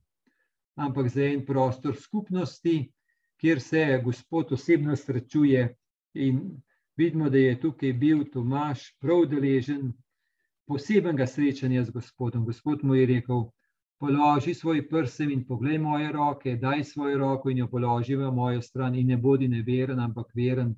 ampak 0.77 1.09
za 1.09 1.25
en 1.25 1.45
prostor 1.47 1.97
skupnosti, 1.97 2.93
kjer 3.41 3.61
se 3.61 4.01
gospod 4.05 4.53
osebno 4.53 4.97
srečuje. 4.97 5.75
In 6.15 6.41
vidimo, 6.97 7.31
da 7.31 7.39
je 7.39 7.61
tukaj 7.61 7.93
bil 7.93 8.25
Tomaš 8.33 8.93
prav 9.01 9.25
deležen 9.27 9.93
posebnega 10.67 11.27
srečanja 11.27 11.85
z 11.85 11.91
gospodom. 11.91 12.45
Gospod 12.45 12.85
mu 12.85 12.95
je 12.95 13.07
rekel: 13.07 13.49
Položi 13.99 14.55
svoj 14.55 14.89
prsem 14.89 15.31
in 15.31 15.45
poglej 15.47 15.79
moje 15.79 16.13
roke, 16.13 16.57
daj 16.57 16.85
svojo 16.85 17.19
roko 17.19 17.51
in 17.51 17.59
jo 17.59 17.69
položi 17.69 18.17
v 18.17 18.31
mojo 18.33 18.63
stran, 18.63 18.95
in 18.95 19.07
ne 19.07 19.17
bodi 19.17 19.49
neveren, 19.49 20.01
ampak 20.01 20.35
veren. 20.35 20.75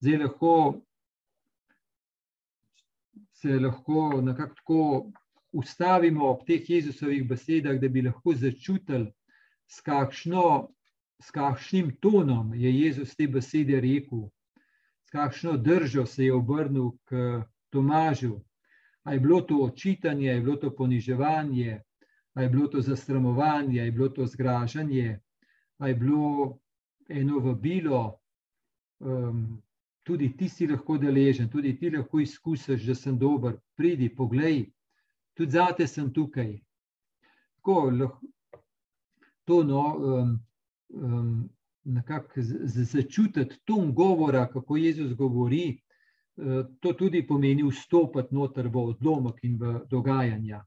Zdaj 0.00 0.18
lahko 0.22 0.56
se 3.36 3.60
lahko 3.60 4.20
nekako 4.22 4.54
tako 4.54 5.10
ustavimo 5.52 6.30
ob 6.30 6.46
teh 6.46 6.70
Jezusovih 6.70 7.28
besedah, 7.28 7.78
da 7.80 7.88
bi 7.88 8.02
lahko 8.02 8.34
začutili, 8.34 9.12
s, 9.66 9.80
kakšno, 9.80 10.68
s 11.22 11.30
kakšnim 11.30 11.96
tonom 12.00 12.54
je 12.54 12.72
Jezus 12.80 13.16
te 13.16 13.26
besede 13.28 13.80
rekel, 13.80 14.28
s 15.06 15.10
kakšno 15.10 15.56
držo 15.56 16.06
se 16.06 16.24
je 16.24 16.34
obrnil 16.34 16.90
k 17.04 17.42
Tomažu. 17.70 18.40
A 19.06 19.12
je 19.12 19.20
bilo 19.20 19.40
to 19.40 19.60
očitanje, 19.62 20.28
je 20.28 20.40
bilo 20.40 20.56
to 20.56 20.72
poniževanje, 20.74 21.80
a 22.34 22.42
je 22.42 22.48
bilo 22.48 22.66
to 22.68 22.80
zastramovanje, 22.80 23.80
je 23.80 23.92
bilo 23.92 24.08
to 24.08 24.26
zgražanje, 24.26 25.20
a 25.78 25.88
je 25.88 25.94
bilo 25.94 26.58
eno 27.08 27.38
vabilo. 27.38 28.18
Um, 28.98 29.62
tudi 30.02 30.32
ti 30.36 30.48
si 30.48 30.66
lahko 30.66 30.98
deležen, 30.98 31.48
tudi 31.50 31.76
ti 31.78 31.90
lahko 31.90 32.20
izkusiš, 32.20 32.82
da 32.82 32.94
sem 32.94 33.18
dober. 33.18 33.54
Pridi, 33.76 34.08
poglej, 34.08 34.64
tudi 35.34 35.50
zate 35.50 35.86
sem 35.86 36.12
tukaj. 36.12 36.56
Tako, 37.56 37.90
lahko, 37.90 38.26
to 39.44 39.62
no, 39.62 39.84
um, 39.96 40.38
um, 40.94 41.48
nekako 41.84 42.42
začutiti 42.90 43.60
ton 43.64 43.94
govora, 43.94 44.48
kako 44.52 44.76
Jezus 44.76 45.14
govori, 45.14 45.78
to 46.80 46.92
tudi 46.92 47.22
pomeni 47.26 47.64
vstopiti 47.64 48.34
noter 48.34 48.68
v 48.68 48.82
odlomek 48.92 49.44
in 49.48 49.56
v 49.56 49.80
dogajanja. 49.88 50.60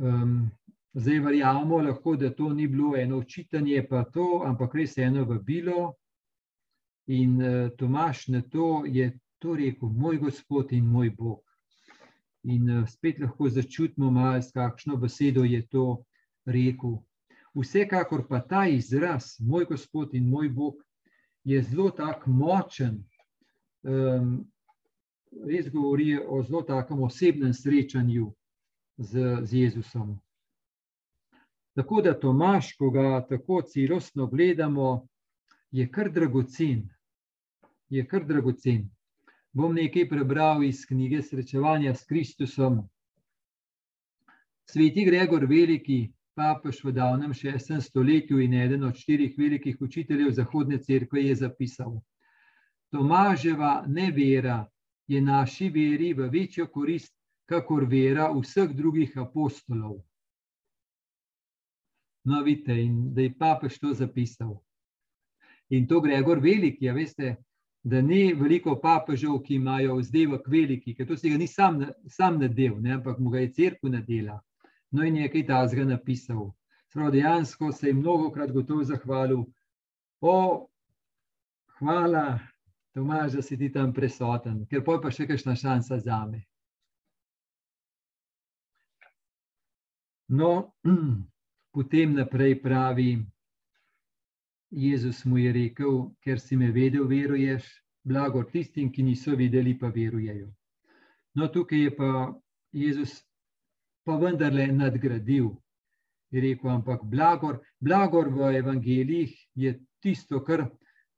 Um, 0.00 0.50
zdaj 0.96 1.18
verjamemo 1.20 1.82
lahko, 1.84 2.16
da 2.16 2.30
to 2.32 2.52
ni 2.54 2.68
bilo 2.68 2.96
eno 2.96 3.18
učitanje, 3.20 3.82
pa 3.88 4.04
to, 4.04 4.42
ampak 4.46 4.74
res 4.74 4.96
eno 4.98 5.26
vabilo, 5.28 6.00
In 7.10 7.42
uh, 7.42 7.70
Tomaš 7.76 8.28
na 8.28 8.42
to 8.42 8.84
je 8.86 9.18
to 9.38 9.54
rekel, 9.56 9.88
moj 9.88 10.18
Gospod 10.18 10.72
in 10.72 10.86
moj 10.86 11.10
Bog. 11.10 11.42
In 12.44 12.70
uh, 12.70 12.88
spet 12.88 13.18
lahko 13.18 13.48
začutimo, 13.48 14.10
malo, 14.10 14.42
s 14.42 14.52
kakšno 14.52 14.96
besedo 14.96 15.42
je 15.44 15.66
to 15.66 16.04
rekel. 16.46 17.00
Vsekakor 17.54 18.28
pa 18.28 18.38
ta 18.40 18.66
izraz, 18.70 19.40
moj 19.40 19.66
Gospod 19.66 20.14
in 20.14 20.28
moj 20.30 20.48
Bog, 20.48 20.76
je 21.44 21.62
zelo 21.62 21.90
tako 21.90 22.30
močen. 22.30 23.02
Um, 23.82 24.44
res 25.46 25.70
govori 25.70 26.18
o 26.18 26.42
zelo 26.42 26.62
takem 26.62 27.02
osebnem 27.02 27.54
srečanju 27.54 28.32
z, 28.98 29.40
z 29.42 29.52
Jezusom. 29.64 30.18
Tako 31.74 32.02
da 32.02 32.18
Tomaš, 32.20 32.74
ko 32.76 32.90
ga 32.90 33.20
tako 33.28 33.62
celostno 33.62 34.26
gledamo, 34.26 35.06
je 35.70 35.86
kar 35.90 36.10
dragocen 36.12 36.88
je 37.90 38.06
kar 38.06 38.24
dragocen. 38.26 38.88
Bom 39.52 39.74
nekaj 39.74 40.08
prebral 40.08 40.62
iz 40.64 40.84
knjige 40.86 41.22
Srečevanja 41.22 41.94
s 41.94 42.06
Kristusom. 42.06 42.84
Sveti 44.70 45.04
Gregor 45.04 45.46
Veliki, 45.50 46.12
papež 46.38 46.84
v 46.84 46.92
davnem 46.94 47.34
6. 47.34 47.80
stoletju 47.82 48.38
in 48.38 48.54
eden 48.54 48.84
od 48.86 48.94
štirih 48.94 49.34
velikih 49.38 49.80
učiteljev 49.82 50.30
Zahodne 50.30 50.78
cerkve, 50.78 51.24
je 51.26 51.34
zapisal: 51.34 51.98
Tomaževa 52.90 53.84
nevera 53.86 54.64
je 55.06 55.20
naši 55.20 55.68
veri 55.70 56.12
v 56.14 56.28
večjo 56.30 56.66
korist, 56.66 57.14
kakor 57.50 57.84
vera 57.90 58.28
vseh 58.30 58.70
drugih 58.74 59.16
apostolov. 59.18 60.00
No, 62.24 62.42
vidite, 62.42 62.76
in 62.82 63.14
da 63.14 63.22
je 63.22 63.34
papež 63.38 63.78
to 63.78 63.94
zapisal. 63.94 64.60
In 65.70 65.86
to 65.86 66.00
Gregor 66.00 66.38
Veliki, 66.38 66.84
ja, 66.84 66.94
veste, 66.94 67.36
da 67.82 68.00
ni 68.02 68.34
veliko 68.34 68.76
papežev, 68.82 69.38
ki 69.42 69.54
imajo 69.54 69.96
vzdevek 69.98 70.46
veliki, 70.48 70.94
ker 70.94 71.08
to 71.08 71.16
si 71.16 71.30
ga 71.30 71.38
ni 71.38 71.46
sam, 71.48 71.80
sam 72.06 72.38
nadel, 72.38 72.76
ne, 72.82 72.94
ampak 72.98 73.18
mu 73.18 73.30
ga 73.30 73.40
je 73.40 73.52
crkva 73.56 73.90
nadela. 73.96 74.40
No, 74.90 75.04
in 75.06 75.16
je 75.16 75.28
nekaj 75.28 75.46
tazga 75.46 75.84
napisal. 75.84 76.50
Sprav 76.90 77.12
dejansko 77.14 77.72
se 77.72 77.88
je 77.88 77.94
mnogo 77.94 78.30
krat 78.34 78.52
gotovo 78.52 78.84
zahvalil. 78.84 79.44
O, 80.20 80.66
hvala, 81.78 82.38
Tomaž, 82.94 83.32
da 83.32 83.42
si 83.42 83.56
ti 83.58 83.70
tam 83.72 83.92
prisoten, 83.94 84.64
ker 84.66 84.82
poj 84.86 84.98
pa 85.02 85.12
še 85.14 85.26
kakšna 85.30 85.54
šansa 85.56 86.00
za 86.02 86.24
me. 86.26 86.42
No, 90.30 90.74
potem 91.74 92.16
naprej 92.18 92.58
pravi, 92.62 93.12
Jezus 94.70 95.24
mu 95.24 95.38
je 95.38 95.52
rekel, 95.52 96.10
ker 96.22 96.38
si 96.38 96.56
me 96.56 96.70
vedel, 96.70 97.06
veruješ, 97.10 97.66
blagor 98.06 98.46
tistim, 98.50 98.90
ki 98.92 99.02
niso 99.02 99.34
videli, 99.36 99.74
pa 99.78 99.90
verujejo. 99.90 100.50
No, 101.34 101.48
tukaj 101.48 101.82
je 101.86 101.96
pa 101.96 102.10
Jezus 102.72 103.20
pa 104.06 104.16
vendarle 104.18 104.66
nadgradil. 104.72 105.50
Je 106.30 106.40
rekel, 106.40 106.70
ampak 106.70 107.02
blagor, 107.02 107.58
blagor 107.82 108.30
v 108.30 108.54
evangelijih 108.58 109.34
je 109.54 109.74
tisto, 110.02 110.38
kar 110.46 110.68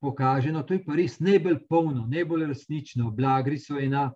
pokaže, 0.02 0.52
no 0.52 0.64
to 0.66 0.74
je 0.74 0.82
pa 0.84 0.98
res 0.98 1.20
najbolj 1.22 1.60
polno, 1.70 2.06
najbolj 2.10 2.48
resnično. 2.50 3.10
Blagri 3.14 3.58
so 3.62 3.78
ena 3.78 4.08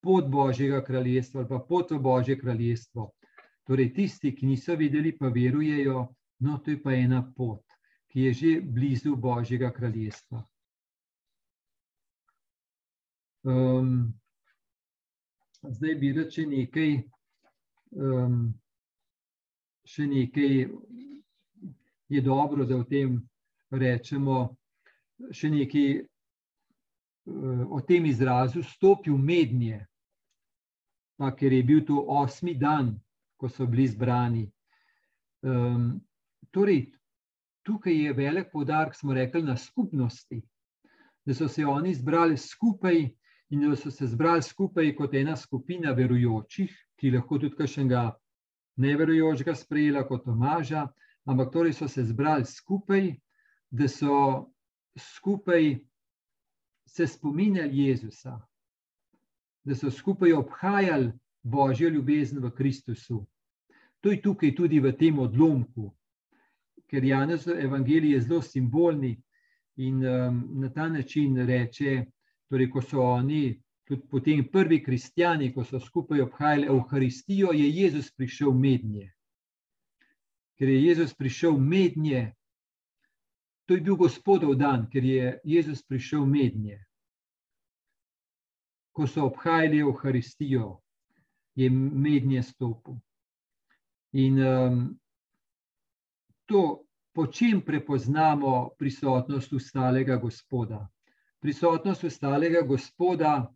pot 0.00 0.28
Božjega 0.32 0.80
kraljestva 0.84 1.44
ali 1.44 1.48
pa 1.48 1.58
pot 1.68 1.92
v 1.92 2.00
Božje 2.00 2.38
kraljestvo. 2.40 3.10
Torej 3.68 3.92
tisti, 3.94 4.32
ki 4.34 4.48
niso 4.48 4.74
videli, 4.76 5.12
pa 5.12 5.28
verujejo, 5.28 6.06
no 6.40 6.58
to 6.64 6.72
je 6.72 6.80
pa 6.82 6.96
ena 6.96 7.20
pot 7.36 7.60
ki 8.10 8.20
je 8.20 8.32
že 8.34 8.60
blizu 8.60 9.16
Božjega 9.16 9.70
kraljestva. 9.70 10.42
Um, 13.42 14.12
zdaj 15.62 15.94
bi 15.94 16.12
reče 16.12 16.46
nekaj, 16.46 16.90
um, 17.90 18.50
še 19.86 20.06
nekaj 20.10 20.66
je 22.10 22.20
dobro, 22.20 22.66
da 22.66 22.80
o 22.82 22.84
tem 22.84 23.14
rečemo, 23.70 24.56
še 25.32 25.50
nekaj 25.52 25.86
uh, 26.00 27.64
o 27.70 27.80
tem 27.86 28.06
izrazu 28.06 28.62
stopil 28.62 29.18
mednje, 29.18 29.82
pa 31.20 31.32
ker 31.36 31.52
je 31.52 31.62
bil 31.62 31.84
to 31.86 32.00
osmi 32.08 32.54
dan, 32.56 32.94
ko 33.36 33.48
so 33.48 33.66
bili 33.66 33.88
zbrani. 33.88 34.46
Um, 35.44 36.00
torej, 36.52 36.86
tukaj 37.64 37.96
je 38.04 38.12
velik 38.16 38.50
podarek, 38.52 38.94
smo 38.94 39.14
rekli, 39.14 39.42
na 39.42 39.56
skupnosti, 39.56 40.40
da 41.24 41.34
so 41.34 41.48
se 41.48 41.64
oni 41.66 41.94
zbrali 41.94 42.36
skupaj 42.36 43.02
in 43.50 43.60
da 43.68 43.76
so 43.76 43.90
se 43.90 44.06
zbrali 44.06 44.42
skupaj 44.42 44.94
kot 44.96 45.14
ena 45.14 45.36
skupina 45.36 45.92
verujočih, 45.92 46.72
ki 46.96 47.10
lahko 47.10 47.38
tudi 47.38 47.56
kakšnega 47.56 48.10
neverujočega 48.80 49.54
sprejela 49.54 50.04
kot 50.08 50.24
Tomaža, 50.24 50.86
ampak 51.24 51.52
torej 51.52 51.72
so 51.72 51.88
se 51.88 52.04
zbrali 52.04 52.44
skupaj, 52.44 53.12
da 53.70 53.88
so 53.88 54.50
skupaj 54.98 55.78
se 56.86 57.06
spominjali 57.06 57.78
Jezusa, 57.78 58.40
da 59.64 59.74
so 59.74 59.90
skupaj 59.90 60.32
obhajali 60.32 61.12
Božjo 61.42 61.88
ljubezen 61.88 62.42
v 62.44 62.50
Kristusu. 62.50 63.26
To 64.00 64.10
je 64.10 64.22
tukaj 64.22 64.54
tudi 64.54 64.80
v 64.80 64.92
tem 64.96 65.18
odlomku, 65.18 65.90
ker 66.88 67.04
Janez 67.04 67.46
Evangelij 67.46 68.14
je 68.14 68.20
zelo 68.20 68.42
simbolni 68.42 69.14
in 69.76 70.04
um, 70.06 70.40
na 70.60 70.68
ta 70.68 70.88
način 70.88 71.36
reče, 71.46 72.06
torej, 72.48 72.70
ko 72.70 72.82
so 72.82 73.02
oni, 73.02 73.60
tudi 73.84 74.02
potem 74.10 74.44
prvi 74.52 74.82
kristijani, 74.82 75.52
ko 75.54 75.64
so 75.64 75.80
skupaj 75.80 76.20
obhajali 76.20 76.66
Euharistijo, 76.66 77.52
je 77.52 77.70
Jezus 77.70 78.10
prišel 78.10 78.52
mednje. 78.52 79.12
Ker 80.58 80.68
je 80.68 80.84
Jezus 80.84 81.14
prišel 81.14 81.58
mednje, 81.58 82.34
to 83.70 83.74
je 83.74 83.80
bil 83.80 83.94
gospodov 83.94 84.56
dan, 84.58 84.88
ker 84.90 85.04
je 85.04 85.38
Jezus 85.46 85.84
prišel 85.86 86.24
mednje. 86.26 86.80
Ko 88.90 89.06
so 89.06 89.28
obhajali 89.28 89.78
Euharistijo, 89.78 90.80
je 91.54 91.70
mednje 91.70 92.42
stopil. 92.42 92.96
In 94.18 94.40
um, 94.42 94.80
to, 96.50 96.82
po 97.14 97.28
čem 97.30 97.62
prepoznamo 97.62 98.74
prisotnost 98.78 99.52
ustalega 99.52 100.16
gospoda. 100.16 100.88
Prisotnost 101.38 102.04
ustalega 102.04 102.66
gospoda, 102.66 103.54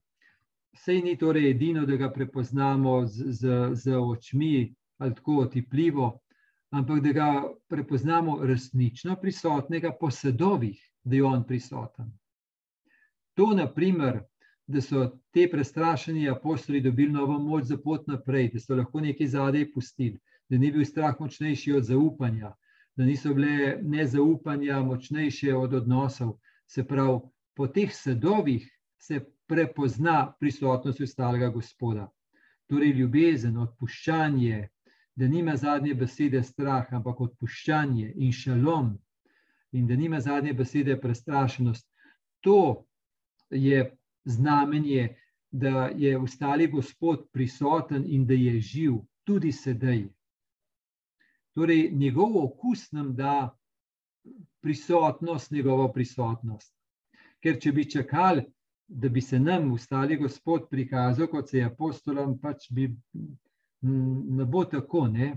sej 0.78 1.02
ni 1.02 1.18
torej 1.18 1.50
edino, 1.50 1.82
da 1.86 1.96
ga 1.96 2.12
prepoznamo 2.12 3.00
z, 3.06 3.32
z, 3.32 3.58
z 3.82 3.98
očmi 3.98 4.74
ali 4.98 5.14
tako 5.14 5.40
otipljivo, 5.42 6.20
ampak 6.74 7.00
da 7.00 7.12
ga 7.12 7.28
prepoznamo 7.68 8.40
resnično 8.42 9.16
prisotnega 9.20 9.92
po 10.00 10.10
sedovih, 10.10 10.78
da 11.04 11.16
je 11.16 11.24
on 11.24 11.44
prisoten. 11.46 12.10
To, 13.34 13.52
naprimer, 13.54 14.20
da 14.66 14.80
so 14.80 15.04
te 15.30 15.46
prestrašeni 15.50 16.28
apostoli 16.30 16.80
dobili 16.80 17.12
novo 17.12 17.38
moč 17.38 17.64
za 17.64 17.78
pot 17.78 18.06
naprej, 18.06 18.50
da 18.52 18.60
so 18.60 18.74
lahko 18.74 19.00
nekaj 19.00 19.26
zadej 19.26 19.68
pustili, 19.72 20.18
da 20.48 20.58
ni 20.58 20.72
bil 20.72 20.84
strah 20.84 21.20
močnejši 21.20 21.72
od 21.72 21.84
zaupanja, 21.84 22.54
da 22.96 23.04
niso 23.04 23.34
bile 23.34 23.78
nezaupanja 23.82 24.80
močnejše 24.82 25.54
od 25.54 25.74
odnosov. 25.74 26.38
Se 26.66 26.86
pravi, 26.86 27.20
po 27.54 27.66
teh 27.66 27.94
sedovih 27.94 28.66
se 28.98 29.20
prepozna 29.46 30.32
prisotnost 30.40 31.00
ostalega 31.00 31.48
gospoda. 31.48 32.08
Torej, 32.66 32.96
ljubezen, 32.96 33.58
odpuščanje, 33.58 34.68
da 35.16 35.28
nima 35.28 35.56
zadnje 35.56 35.94
besede 35.94 36.42
strah, 36.42 36.92
ampak 36.92 37.20
odpuščanje 37.20 38.12
in 38.16 38.32
šalom, 38.32 38.94
in 39.72 39.86
da 39.86 39.96
nima 39.96 40.20
zadnje 40.20 40.52
besede 40.52 40.96
prestrašenost. 41.00 41.86
To 42.40 42.84
je 43.50 43.96
znamenje, 44.24 45.16
da 45.50 45.86
je 45.86 46.18
ostali 46.18 46.66
gospod 46.66 47.28
prisoten 47.32 48.04
in 48.06 48.26
da 48.26 48.34
je 48.34 48.60
živ 48.60 48.94
tudi 49.24 49.52
sedaj. 49.52 50.08
Torej, 51.54 51.90
njegov 51.92 52.38
okus 52.44 52.92
nam 52.92 53.14
da 53.14 53.56
prisotnost, 54.60 55.50
njegovo 55.50 55.92
prisotnost. 55.92 56.74
Ker 57.40 57.60
če 57.60 57.72
bi 57.72 57.84
čakali, 57.90 58.42
da 58.88 59.08
bi 59.08 59.20
se 59.20 59.38
nam 59.38 59.72
ustali 59.72 60.16
Gospod 60.16 60.68
prikazal, 60.70 61.26
kot 61.26 61.48
se 61.48 61.58
je 61.58 61.64
apostolom, 61.64 62.38
pač 62.40 62.66
bi 62.70 62.88
ne 63.84 64.44
bo 64.44 64.64
tako, 64.64 65.06
ne? 65.08 65.34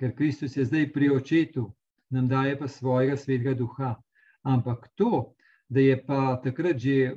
ker 0.00 0.14
Kristus 0.16 0.56
je 0.56 0.64
zdaj 0.64 0.88
pri 0.92 1.10
očetu, 1.14 1.68
nam 2.10 2.28
daje 2.28 2.56
pa 2.58 2.68
svojega 2.68 3.16
svetega 3.16 3.54
duha. 3.54 3.94
Ampak 4.42 4.88
to, 4.98 5.34
da 5.68 5.80
je 5.80 5.94
pa 6.06 6.40
takrat 6.42 6.76
že 6.76 7.14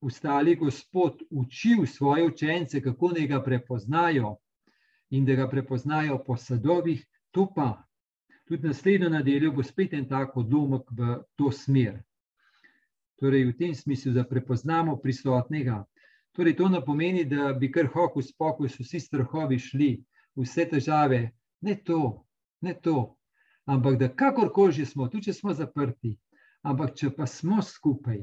ustali 0.00 0.54
Gospod 0.56 1.22
učil 1.30 1.86
svoje 1.86 2.24
učence, 2.24 2.80
kako 2.80 3.10
naj 3.16 3.26
ga 3.26 3.42
prepoznajo, 3.42 4.36
in 5.10 5.24
da 5.24 5.34
ga 5.34 5.48
prepoznajo 5.50 6.22
po 6.26 6.36
sadovih, 6.36 7.02
to 7.30 7.48
pa 7.54 7.82
tudi 8.46 8.68
naslednjo 8.68 9.08
nedeljo 9.08 9.52
bo 9.52 9.62
spet 9.62 9.92
en 9.92 10.08
tak 10.08 10.36
odlomek 10.36 10.82
v 10.90 11.18
to 11.36 11.50
smer. 11.50 12.02
Torej, 13.18 13.44
v 13.44 13.56
tem 13.58 13.74
smislu, 13.74 14.12
da 14.12 14.24
prepoznamo 14.24 14.96
prisotnega. 15.02 15.84
Torej, 16.36 16.56
to 16.56 16.68
ne 16.68 16.84
pomeni, 16.84 17.24
da 17.24 17.52
bi 17.52 17.70
kar 17.72 17.86
hoku 17.88 18.22
spokoj, 18.22 18.68
vsi 18.68 19.00
strahovi 19.00 19.58
šli, 19.58 19.90
vse 20.36 20.66
težave, 20.68 21.30
ne 21.64 21.74
to, 21.84 22.26
ne 22.60 22.74
to. 22.74 23.16
Ampak 23.64 23.96
da 23.98 24.08
kakorkoli 24.08 24.72
že 24.72 24.84
smo, 24.86 25.08
tudi 25.08 25.30
če 25.30 25.32
smo 25.32 25.54
zaprti, 25.54 26.12
ampak 26.62 26.92
če 26.94 27.10
pa 27.16 27.26
smo 27.26 27.62
skupaj, 27.62 28.20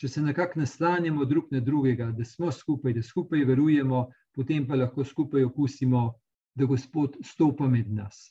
če 0.00 0.08
se 0.08 0.22
nekako 0.22 0.64
naslanjamo 0.64 1.24
drug 1.24 1.52
na 1.52 1.60
drugega, 1.60 2.10
da 2.16 2.24
smo 2.24 2.50
skupaj, 2.52 2.96
da 2.96 3.02
skupaj 3.02 3.44
verujemo, 3.44 4.08
potem 4.34 4.66
pa 4.66 4.80
lahko 4.80 5.04
skupaj 5.04 5.44
okusimo, 5.44 6.14
da 6.54 6.64
Gospod 6.64 7.18
stopa 7.22 7.68
med 7.68 7.92
nas 7.92 8.30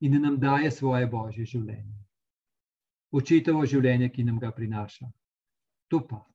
in 0.00 0.12
da 0.12 0.18
nam 0.18 0.36
daje 0.40 0.70
svoje 0.70 1.06
božje 1.06 1.44
življenje. 1.46 1.96
Očetovo 3.12 3.64
življenje, 3.66 4.10
ki 4.10 4.24
nam 4.24 4.38
ga 4.42 4.50
prinaša. 4.52 5.06
To 5.88 6.00
pa. 6.08 6.33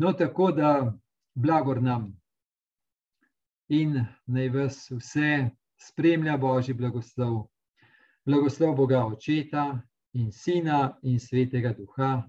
No, 0.00 0.12
tako 0.12 0.52
da 0.52 0.92
blagor 1.34 1.82
nam 1.82 2.16
in 3.68 3.98
naj 4.26 4.48
vas 4.48 4.78
vse 4.90 5.50
spremlja 5.76 6.36
božji 6.36 6.74
blagoslov. 6.74 7.42
Blagoslov 8.24 8.72
Boga 8.76 9.02
Očeta 9.06 9.80
in 10.12 10.32
Sina 10.32 10.96
in 11.02 11.20
Svetega 11.20 11.74
Duha. 11.76 12.22